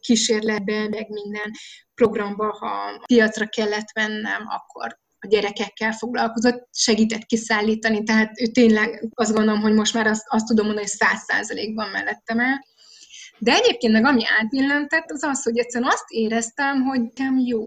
[0.00, 1.50] kísérletbe, meg minden
[1.94, 9.32] programba, ha piacra kellett vennem, akkor a gyerekekkel foglalkozott, segített kiszállítani, tehát ő tényleg azt
[9.32, 12.64] gondolom, hogy most már azt, azt tudom mondani, hogy száz százalékban mellettem el.
[13.38, 17.66] De egyébként meg ami átbillentett, az az, hogy egyszerűen azt éreztem, hogy nekem jó.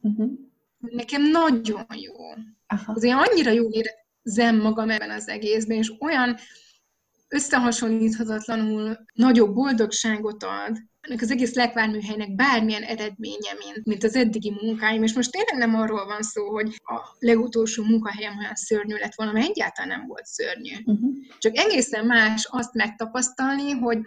[0.00, 0.30] Uh-huh.
[0.90, 2.14] Nekem nagyon jó.
[2.66, 2.92] Aha.
[2.92, 6.36] Azért annyira jól érzem magam ebben az egészben, és olyan
[7.28, 15.02] összehasonlíthatatlanul nagyobb boldogságot ad, ennek az egész lekvárműhelynek bármilyen eredménye, mint, mint az eddigi munkáim,
[15.02, 19.32] és most tényleg nem arról van szó, hogy a legutolsó munkahelyem olyan szörnyű lett volna,
[19.32, 20.74] mert egyáltalán nem volt szörnyű.
[20.84, 21.14] Uh-huh.
[21.38, 23.98] Csak egészen más azt megtapasztalni, hogy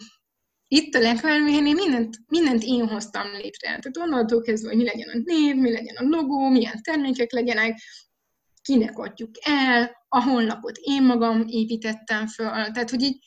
[0.72, 3.68] itt a lekvárműhelynél mindent, mindent én hoztam létre.
[3.68, 7.80] Tehát onnantól kezdve, hogy mi legyen a név, mi legyen a logó, milyen termékek legyenek,
[8.62, 13.18] kinek adjuk el, a honlapot én magam építettem föl, tehát hogy így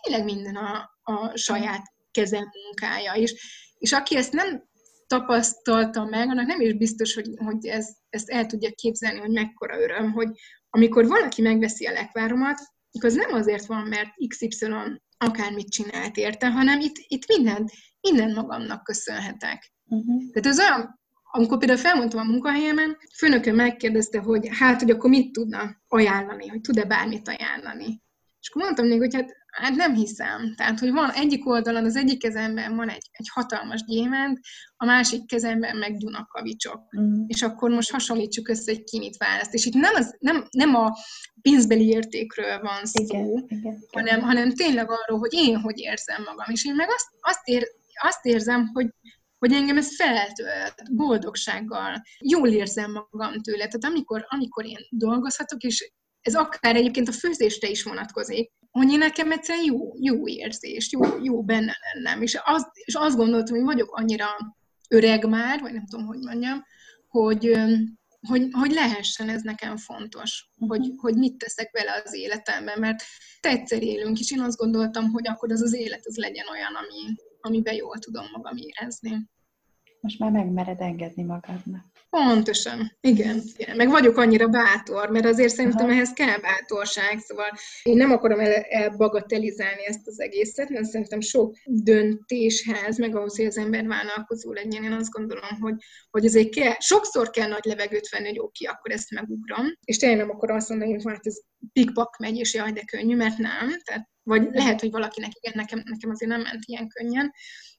[0.00, 3.12] tényleg minden a, a saját kezem munkája.
[3.12, 3.34] És,
[3.78, 4.70] és aki ezt nem
[5.06, 9.80] tapasztalta meg, annak nem is biztos, hogy, hogy ez, ezt el tudja képzelni, hogy mekkora
[9.80, 10.28] öröm, hogy
[10.70, 12.60] amikor valaki megveszi a lekváromat,
[12.92, 14.66] akkor az nem azért van, mert XY
[15.22, 19.72] akármit csinált érte, hanem itt, itt mindent, minden magamnak köszönhetek.
[19.88, 20.22] Uh-huh.
[20.32, 21.00] Tehát ez olyan,
[21.34, 26.60] amikor például felmondtam a munkahelyemen, főnökön megkérdezte, hogy hát, hogy akkor mit tudna ajánlani, hogy
[26.60, 28.02] tud-e bármit ajánlani.
[28.40, 30.54] És akkor mondtam még, hogy hát, hát nem hiszem.
[30.56, 34.38] Tehát, hogy van egyik oldalon, az egyik kezemben van egy, egy hatalmas gyémánt,
[34.76, 36.96] a másik kezemben meg Dunakavicsok.
[37.00, 37.24] Mm.
[37.26, 39.54] És akkor most hasonlítsuk össze, hogy ki mit választ.
[39.54, 40.96] És itt nem, az, nem, nem a
[41.42, 44.22] pénzbeli értékről van szó, igen, igen, hanem, igen.
[44.22, 46.46] hanem tényleg arról, hogy én hogy érzem magam.
[46.52, 47.66] És én meg azt, azt, ér,
[48.02, 48.88] azt érzem, hogy,
[49.38, 53.66] hogy engem ez feltölt boldogsággal, jól érzem magam tőle.
[53.66, 59.32] Tehát amikor, amikor én dolgozhatok, és ez akár egyébként a főzésre is vonatkozik, hogy nekem
[59.32, 62.22] egyszerűen jó, jó érzés, jó, jó benne lennem.
[62.22, 64.26] És, az, és azt gondoltam, hogy vagyok annyira
[64.88, 66.64] öreg már, vagy nem tudom, hogy mondjam,
[67.08, 67.58] hogy,
[68.28, 73.02] hogy, hogy lehessen ez nekem fontos, hogy, hogy mit teszek vele az életemben, mert
[73.40, 76.74] te egyszer élünk, és én azt gondoltam, hogy akkor az az élet az legyen olyan,
[76.74, 79.30] ami, amiben jól tudom magam érezni
[80.02, 81.84] most már megmered engedni magadnak.
[82.16, 83.42] Pontosan, igen.
[83.56, 83.76] igen.
[83.76, 85.94] Meg vagyok annyira bátor, mert azért szerintem Aha.
[85.94, 87.50] ehhez kell bátorság, szóval
[87.82, 93.46] én nem akarom el, elbagatelizálni ezt az egészet, mert szerintem sok döntéshez, meg ahhoz, hogy
[93.46, 95.74] az ember vállalkozó legyen, én azt gondolom, hogy,
[96.10, 100.18] hogy azért kell, sokszor kell nagy levegőt venni, hogy oké, akkor ezt megugrom, és tényleg
[100.18, 101.40] nem akkor azt mondani, hogy hát ez
[101.72, 105.82] pikpak megy, és jaj, de könnyű, mert nem, tehát vagy lehet, hogy valakinek igen, nekem,
[105.84, 107.32] nekem azért nem ment ilyen könnyen,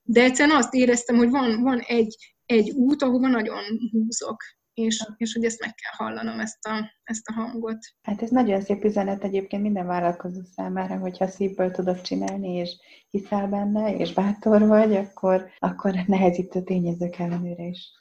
[0.03, 4.37] de egyszerűen azt éreztem, hogy van, van egy, egy út, ahova nagyon húzok,
[4.73, 7.77] és, és hogy ezt meg kell hallanom, ezt a, ezt a hangot.
[8.01, 12.75] Hát ez nagyon szép üzenet egyébként minden vállalkozó számára, hogyha szívből tudod csinálni, és
[13.09, 17.91] hiszel benne, és bátor vagy, akkor, akkor nehezítő tényezők ellenőre is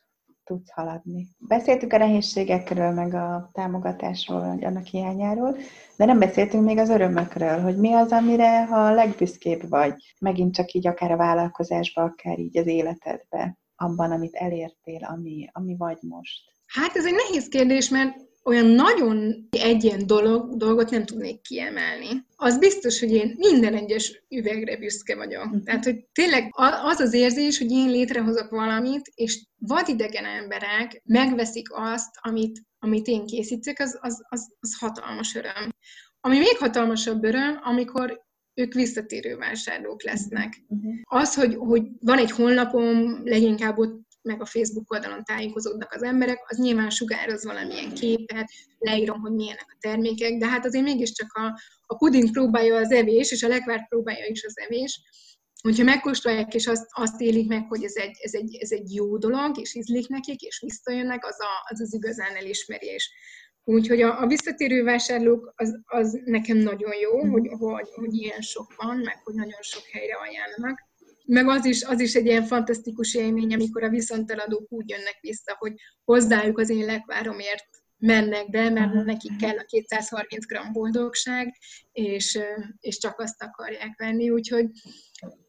[0.45, 1.29] tudsz haladni.
[1.39, 5.57] Beszéltük a nehézségekről, meg a támogatásról, vagy annak hiányáról,
[5.97, 10.55] de nem beszéltünk még az örömökről, hogy mi az, amire ha a legbüszkébb vagy, megint
[10.55, 15.99] csak így akár a vállalkozásba, akár így az életedbe, abban, amit elértél, ami, ami vagy
[16.01, 16.41] most.
[16.67, 22.27] Hát ez egy nehéz kérdés, mert olyan nagyon egy ilyen dolog, dolgot nem tudnék kiemelni.
[22.37, 25.45] Az biztos, hogy én minden egyes üvegre büszke vagyok.
[25.45, 25.63] Uh-huh.
[25.63, 26.49] Tehát, hogy tényleg
[26.83, 33.27] az az érzés, hogy én létrehozok valamit, és vadidegen emberek megveszik azt, amit, amit én
[33.27, 35.69] készítek, az, az, az, az hatalmas öröm.
[36.21, 38.23] Ami még hatalmasabb öröm, amikor
[38.55, 40.63] ők visszatérő vásárlók lesznek.
[40.69, 40.95] Uh-huh.
[41.03, 46.39] Az, hogy, hogy van egy honlapom, leginkább ott meg a Facebook oldalon tájékozódnak az emberek,
[46.49, 51.61] az nyilván sugároz valamilyen képet, leírom, hogy milyenek a termékek, de hát azért mégiscsak a,
[51.87, 55.01] a puding próbálja az evés, és a lekvárt próbálja is az evés.
[55.63, 59.19] Hogyha megkóstolják, és azt, azt élik meg, hogy ez egy, ez, egy, ez egy jó
[59.19, 63.13] dolog, és ízlik nekik, és visszajönnek, az a, az, az igazán elismerés.
[63.65, 68.75] Úgyhogy a, a visszatérő vásárlók az, az nekem nagyon jó, hogy, hogy, hogy ilyen sok
[68.77, 70.91] van, meg hogy nagyon sok helyre ajánlanak.
[71.27, 75.57] Meg az is, az is egy ilyen fantasztikus élmény, amikor a viszonteladók úgy jönnek vissza,
[75.59, 75.73] hogy
[76.05, 77.65] hozzájuk az én lekváromért
[77.99, 81.57] mennek be, mert nekik kell a 230 g boldogság,
[81.93, 82.39] és,
[82.81, 84.67] és csak azt akarják venni, úgyhogy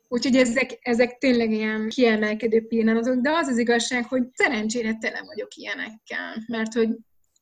[0.08, 5.56] Úgyhogy ezek, ezek tényleg ilyen kiemelkedő pillanatok, de az az igazság, hogy szerencsére tele vagyok
[5.56, 6.90] ilyenekkel, mert hogy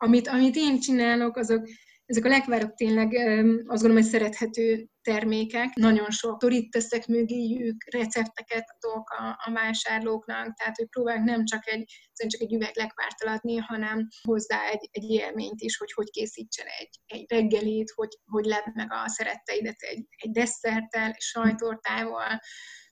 [0.02, 1.68] amit, amit én csinálok, azok
[2.06, 3.14] ezek a lekvárok tényleg
[3.46, 5.74] azt gondolom, hogy szerethető termékek.
[5.74, 11.68] Nagyon sok torit teszek mögéjük, recepteket adok a, a vásárlóknak, tehát hogy próbálok nem csak
[11.68, 16.66] egy, csak egy üveg lekvárt adni, hanem hozzá egy, egy élményt is, hogy hogy készítsen
[16.80, 22.40] egy, egy reggelit, hogy, hogy lep meg a szeretteidet egy, egy desszerttel, egy sajtortával.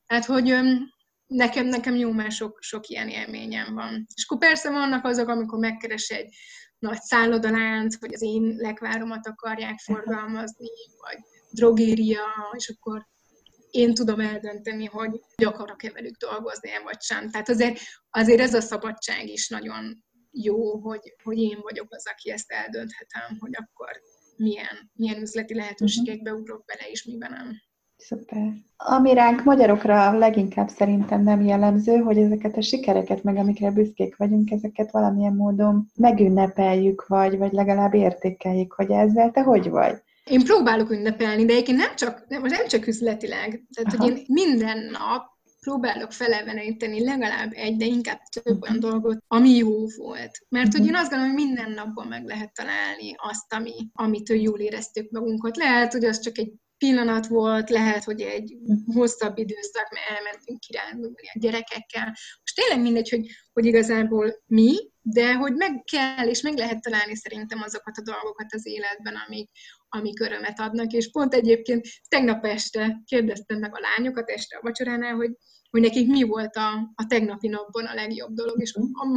[0.06, 0.56] Tehát, hogy
[1.26, 4.06] nekem, nekem jó már sok, sok ilyen élményem van.
[4.16, 6.36] És akkor persze vannak azok, amikor megkeres egy
[6.80, 11.18] nagy szállodalánc, vagy az én lekváromat akarják forgalmazni, vagy
[11.52, 12.26] drogéria,
[12.58, 13.08] és akkor
[13.72, 17.30] én tudom eldönteni, hogy akarok-e velük dolgozni, vagy sem.
[17.30, 22.32] Tehát azért, azért ez a szabadság is nagyon jó, hogy, hogy én vagyok az, aki
[22.32, 24.02] ezt eldönthetem, hogy akkor
[24.36, 27.62] milyen, milyen üzleti lehetőségekbe ugrok bele, és miben nem.
[28.00, 28.54] Szuper.
[28.78, 34.52] Ami ránk magyarokra leginkább szerintem nem jellemző, hogy ezeket a sikereket, meg amikre büszkék vagyunk,
[34.52, 40.02] ezeket valamilyen módon megünnepeljük, vagy, vagy legalább értékeljük, hogy ezzel te hogy vagy?
[40.24, 43.66] Én próbálok ünnepelni, de egyébként nem csak, nem, nem csak üzletileg.
[43.74, 44.04] Tehát, Aha.
[44.04, 49.86] hogy én minden nap próbálok feleveníteni legalább egy, de inkább több olyan dolgot, ami jó
[49.98, 50.46] volt.
[50.50, 50.90] Mert hogy mhm.
[50.90, 55.58] én azt gondolom, hogy minden napban meg lehet találni azt, ami, amitől jól éreztük magunkat.
[55.58, 58.98] Lehet, hogy az csak egy pillanat volt, lehet, hogy egy mhm.
[58.98, 62.06] hosszabb időszak, mert elmentünk kirándulni a gyerekekkel.
[62.40, 67.16] Most tényleg mindegy, hogy, hogy igazából mi, de hogy meg kell, és meg lehet találni
[67.16, 69.50] szerintem azokat a dolgokat az életben, amik,
[69.90, 75.16] amik örömet adnak, és pont egyébként tegnap este kérdeztem meg a lányokat este a vacsoránál,
[75.16, 75.32] hogy
[75.70, 78.74] hogy nekik mi volt a, a tegnapi napban a legjobb dolog, és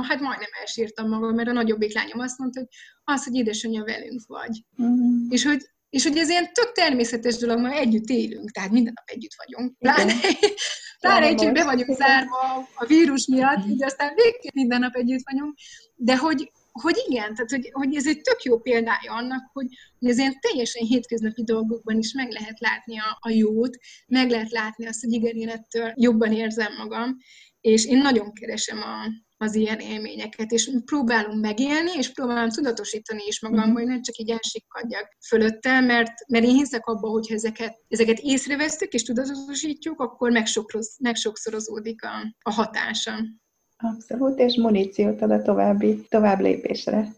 [0.09, 2.69] hát majdnem elsírtam magam, mert a nagyobbik lányom azt mondta, hogy
[3.05, 4.65] az, hogy édesanyja velünk vagy.
[4.77, 5.27] Uh-huh.
[5.29, 5.61] És hogy
[5.93, 9.79] és hogy ez ilyen tök természetes dolog, mert együtt élünk, tehát minden nap együtt vagyunk.
[9.79, 10.15] Pláne,
[11.01, 15.31] pláne egy, hogy be vagyunk zárva a vírus miatt, így aztán végképp minden nap együtt
[15.31, 15.55] vagyunk,
[15.95, 19.67] de hogy, hogy igen, tehát hogy, hogy ez egy tök jó példája annak, hogy,
[20.01, 24.87] az ilyen teljesen hétköznapi dolgokban is meg lehet látni a, a jót, meg lehet látni
[24.87, 27.17] azt, hogy igen, én ettől jobban érzem magam,
[27.61, 29.09] és én nagyon keresem a,
[29.43, 33.73] az ilyen élményeket, és próbálom megélni, és próbálom tudatosítani is magam, mm.
[33.73, 38.93] hogy nem csak így elsikkadjak fölötte, mert, mert én hiszek abba, hogy ezeket, ezeket észrevesztük
[38.93, 43.13] és tudatosítjuk, akkor megsokszoroz, megsokszorozódik a, a hatása.
[43.77, 47.09] Abszolút, és muníciót ad a további, tovább lépésre.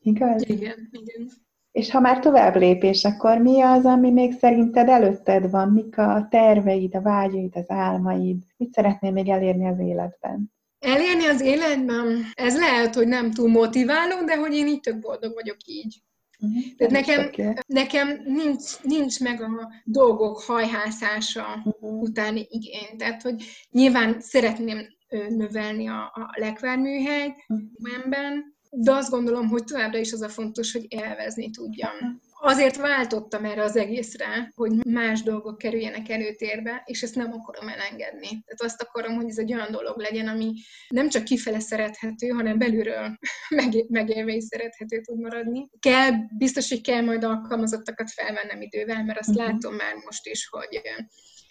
[0.00, 0.48] Igaz?
[0.48, 1.30] Igen, igen.
[1.72, 5.68] És ha már tovább lépés, akkor mi az, ami még szerinted előtted van?
[5.68, 8.42] Mik a terveid, a vágyaid, az álmaid?
[8.56, 10.54] Mit szeretnél még elérni az életben?
[10.78, 15.34] Elérni az életben, ez lehet, hogy nem túl motiváló, de hogy én így tök boldog
[15.34, 16.00] vagyok így.
[16.40, 16.62] Uh-huh.
[16.76, 17.30] Tehát nekem,
[17.66, 22.00] nekem nincs, nincs meg a dolgok hajhászása uh-huh.
[22.00, 22.96] utáni igény.
[22.96, 24.86] Tehát, hogy nyilván szeretném
[25.28, 28.38] növelni a, a lekvárműhelyt uh-huh.
[28.70, 32.20] de azt gondolom, hogy továbbra is az a fontos, hogy elvezni tudjam.
[32.40, 38.28] Azért váltottam erre az egészre, hogy más dolgok kerüljenek előtérbe, és ezt nem akarom elengedni.
[38.28, 40.52] Tehát azt akarom, hogy ez egy olyan dolog legyen, ami
[40.88, 43.18] nem csak kifele szerethető, hanem belülről
[43.88, 45.70] megélve is szerethető tud maradni.
[45.80, 49.46] Kell, biztos, hogy kell majd alkalmazottakat felvennem idővel, mert azt uh-huh.
[49.46, 50.80] látom már most is, hogy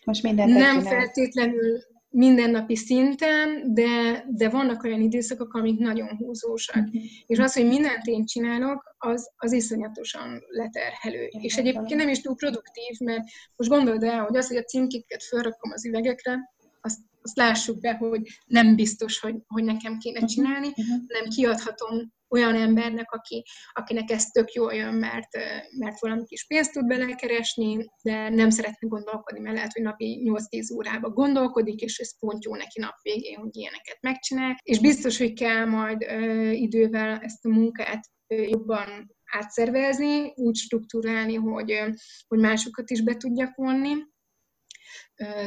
[0.03, 1.79] most nem feltétlenül
[2.15, 6.81] mindennapi szinten, de, de vannak olyan időszakok, amik nagyon húzósak.
[6.81, 7.05] Mm-hmm.
[7.25, 11.21] És az, hogy mindent én csinálok, az, az iszonyatosan leterhelő.
[11.21, 11.43] Mm-hmm.
[11.43, 13.23] És egyébként nem is túl produktív, mert
[13.55, 17.93] most gondold el, hogy az, hogy a címkéket felrakom az üvegekre, azt, azt lássuk be,
[17.93, 20.27] hogy nem biztos, hogy, hogy nekem kéne mhm.
[20.27, 20.85] csinálni, uh-huh.
[21.07, 25.29] hanem kiadhatom olyan embernek, aki, akinek ez tök jól jön, mert,
[25.77, 30.75] mert valami kis pénzt tud belekeresni, de nem szeretne gondolkodni, mert lehet, hogy napi 8-10
[30.75, 34.55] órába gondolkodik, és ez pont jó neki nap végén, hogy ilyeneket megcsinál.
[34.63, 41.35] És biztos, hogy kell majd ö, idővel ezt a munkát ö, jobban átszervezni, úgy struktúrálni,
[41.35, 41.79] hogy,
[42.27, 43.93] hogy másokat is be tudjak vonni.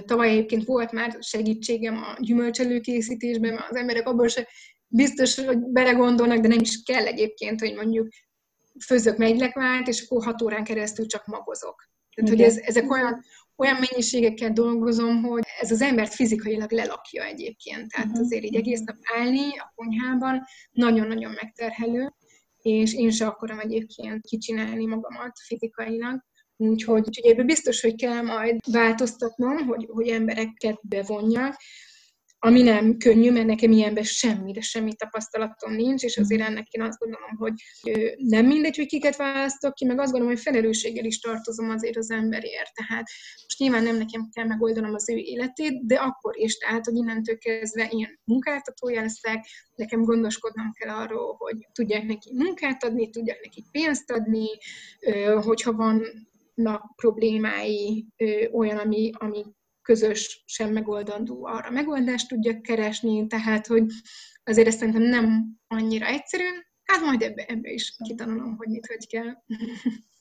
[0.05, 4.49] Tavaly egyébként volt már segítségem a gyümölcselőkészítésben, mert az emberek abban se
[4.89, 8.09] biztos, hogy belegondolnak, de nem is kell egyébként, hogy mondjuk
[8.85, 11.89] főzök megylekvált, és akkor hat órán keresztül csak magozok.
[12.15, 13.25] Tehát, hogy ez, ezek olyan,
[13.57, 17.89] olyan mennyiségekkel dolgozom, hogy ez az embert fizikailag lelakja egyébként.
[17.89, 18.25] Tehát uh-huh.
[18.25, 22.15] azért így egész nap állni a konyhában nagyon-nagyon megterhelő,
[22.63, 26.25] és én se akarom egyébként kicsinálni magamat fizikailag.
[26.57, 31.57] Úgyhogy, úgyhogy ebben biztos, hogy kell majd változtatnom, hogy, hogy embereket bevonjak,
[32.41, 36.83] ami nem könnyű, mert nekem ilyenben semmi, de semmi tapasztalatom nincs, és azért ennek én
[36.83, 37.53] azt gondolom, hogy
[38.17, 42.11] nem mindegy, hogy kiket választok ki, meg azt gondolom, hogy felelősséggel is tartozom azért az
[42.11, 42.75] emberért.
[42.75, 43.05] Tehát
[43.43, 47.39] most nyilván nem nekem kell megoldanom az ő életét, de akkor is, tehát, hogy innentől
[47.39, 53.65] kezdve ilyen munkáltatója leszek, nekem gondoskodnom kell arról, hogy tudják neki munkát adni, tudják neki
[53.71, 54.47] pénzt adni,
[55.45, 56.03] hogyha van
[56.55, 58.07] na, problémái,
[58.53, 59.45] olyan, ami, ami
[59.89, 63.85] közös sem megoldandó, arra megoldást tudjak keresni, tehát, hogy
[64.45, 66.45] azért ezt szerintem nem annyira egyszerű,
[66.85, 69.33] hát majd ebbe, ebbe is kitanulom, hogy mit, hogy kell.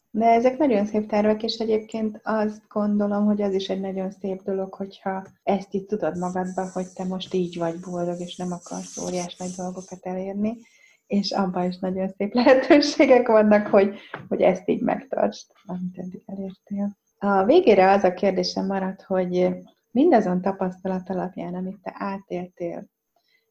[0.09, 4.41] De ezek nagyon szép tervek, és egyébként azt gondolom, hogy az is egy nagyon szép
[4.41, 8.97] dolog, hogyha ezt így tudod magadba, hogy te most így vagy boldog, és nem akarsz
[8.97, 10.57] óriás nagy dolgokat elérni,
[11.07, 16.97] és abban is nagyon szép lehetőségek vannak, hogy, hogy ezt így megtartsd, amit eddig elértél.
[17.19, 19.55] A végére az a kérdésem maradt, hogy
[19.91, 22.85] mindazon tapasztalat alapján, amit te átéltél,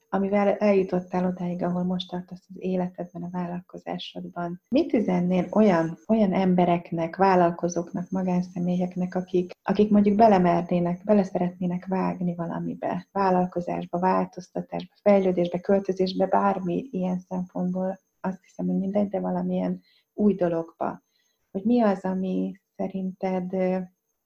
[0.08, 4.60] amivel eljutottál odáig, ahol most tartasz az életedben, a vállalkozásodban.
[4.68, 13.08] Mit üzennél olyan, olyan embereknek, vállalkozóknak, magánszemélyeknek, akik, akik mondjuk belemernének, bele szeretnének vágni valamibe,
[13.12, 19.82] vállalkozásba, változtatásba, fejlődésbe, költözésbe, bármi ilyen szempontból, azt hiszem, hogy mindegy, de valamilyen
[20.14, 21.02] új dologba.
[21.50, 23.51] Hogy mi az, ami szerinted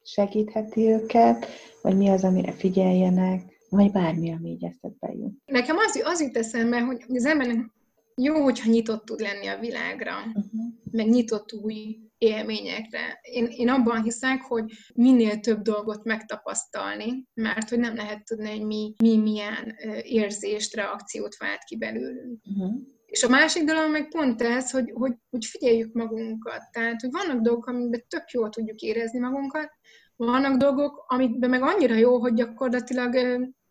[0.02, 1.46] segítheti őket,
[1.82, 5.42] vagy mi az, amire figyeljenek, vagy bármi, ami így eszedbe jut.
[5.44, 7.70] Nekem az, az jut eszembe, hogy az embernek
[8.14, 10.44] jó, hogyha nyitott tud lenni a világra, uh-huh.
[10.90, 13.18] meg nyitott új élményekre.
[13.22, 18.66] Én, én abban hiszek, hogy minél több dolgot megtapasztalni, mert hogy nem lehet tudni, hogy
[18.66, 22.40] mi, mi milyen érzést, reakciót vált ki belőlünk.
[22.44, 22.72] Uh-huh
[23.10, 26.62] És a másik dolog meg pont ez, hogy, hogy, hogy figyeljük magunkat.
[26.72, 29.70] Tehát, hogy vannak dolgok, amikben tök jól tudjuk érezni magunkat,
[30.16, 33.16] vannak dolgok, amikben meg annyira jó, hogy gyakorlatilag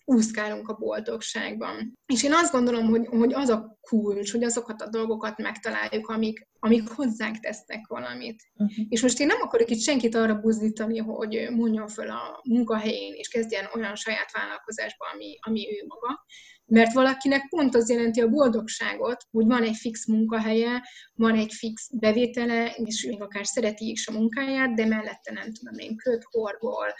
[0.05, 1.97] úszkálunk a boldogságban.
[2.05, 6.47] És én azt gondolom, hogy, hogy az a kulcs, hogy azokat a dolgokat megtaláljuk, amik,
[6.59, 8.43] amik hozzánk tesznek valamit.
[8.53, 8.85] Uh-huh.
[8.89, 13.27] És most én nem akarok itt senkit arra buzdítani, hogy mondjon föl a munkahelyén, és
[13.27, 16.25] kezdjen olyan saját vállalkozásba, ami, ami ő maga,
[16.69, 21.89] mert valakinek pont az jelenti a boldogságot, hogy van egy fix munkahelye, van egy fix
[21.93, 26.93] bevétele, és még akár szereti is a munkáját, de mellette nem tudom én, köt, horgol,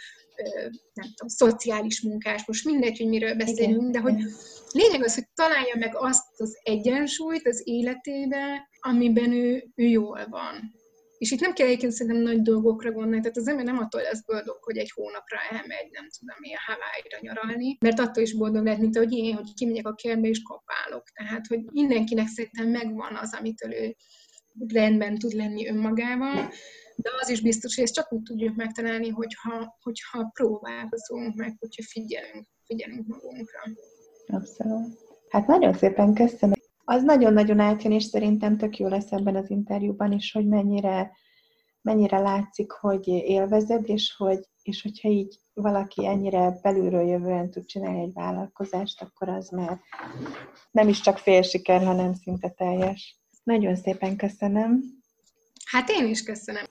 [0.92, 3.90] nem tudom, szociális munkás, most mindegy, hogy miről beszélünk, Igen.
[3.90, 4.14] de hogy
[4.72, 10.78] lényeg az, hogy találja meg azt az egyensúlyt az életébe, amiben ő, ő jól van.
[11.20, 14.24] És itt nem kell egyébként szerintem nagy dolgokra gondolni, tehát az ember nem attól lesz
[14.24, 18.80] boldog, hogy egy hónapra elmegy, nem tudom, milyen Hawaii-ra nyaralni, mert attól is boldog lehet,
[18.80, 21.08] mint ahogy én, hogy kimegyek a kertbe és kapálok.
[21.08, 23.96] Tehát, hogy mindenkinek szerintem megvan az, amitől ő
[24.66, 26.50] rendben tud lenni önmagával,
[26.96, 31.82] de az is biztos, hogy ezt csak úgy tudjuk megtalálni, hogyha, hogyha próbálkozunk meg, hogyha
[31.82, 33.60] figyelünk, figyelünk magunkra.
[34.26, 34.98] Abszolút.
[35.28, 36.59] Hát nagyon szépen köszönöm.
[36.90, 41.12] Az nagyon-nagyon átjön, és szerintem tök jó lesz ebben az interjúban is, hogy mennyire,
[41.82, 48.00] mennyire látszik, hogy élvezed, és, hogy, és hogyha így valaki ennyire belülről jövően tud csinálni
[48.00, 49.80] egy vállalkozást, akkor az már
[50.70, 53.20] nem is csak fél siker, hanem szinte teljes.
[53.42, 54.82] Nagyon szépen köszönöm.
[55.64, 56.64] Hát én is köszönöm.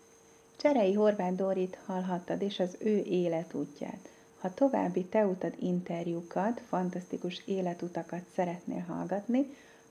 [0.57, 4.09] Cserei Horváth Dorit hallhattad, és az ő életútját.
[4.39, 9.45] Ha további Te utad interjúkat, fantasztikus életutakat szeretnél hallgatni,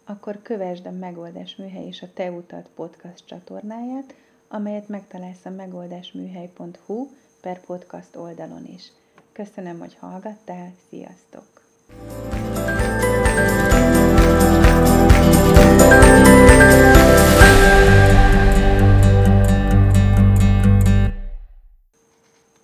[0.09, 4.15] akkor kövesd a Megoldás Műhely és a Te utad podcast csatornáját,
[4.49, 7.09] amelyet megtalálsz a megoldásműhely.hu
[7.41, 8.93] per podcast oldalon is.
[9.33, 11.47] Köszönöm, hogy hallgattál, sziasztok!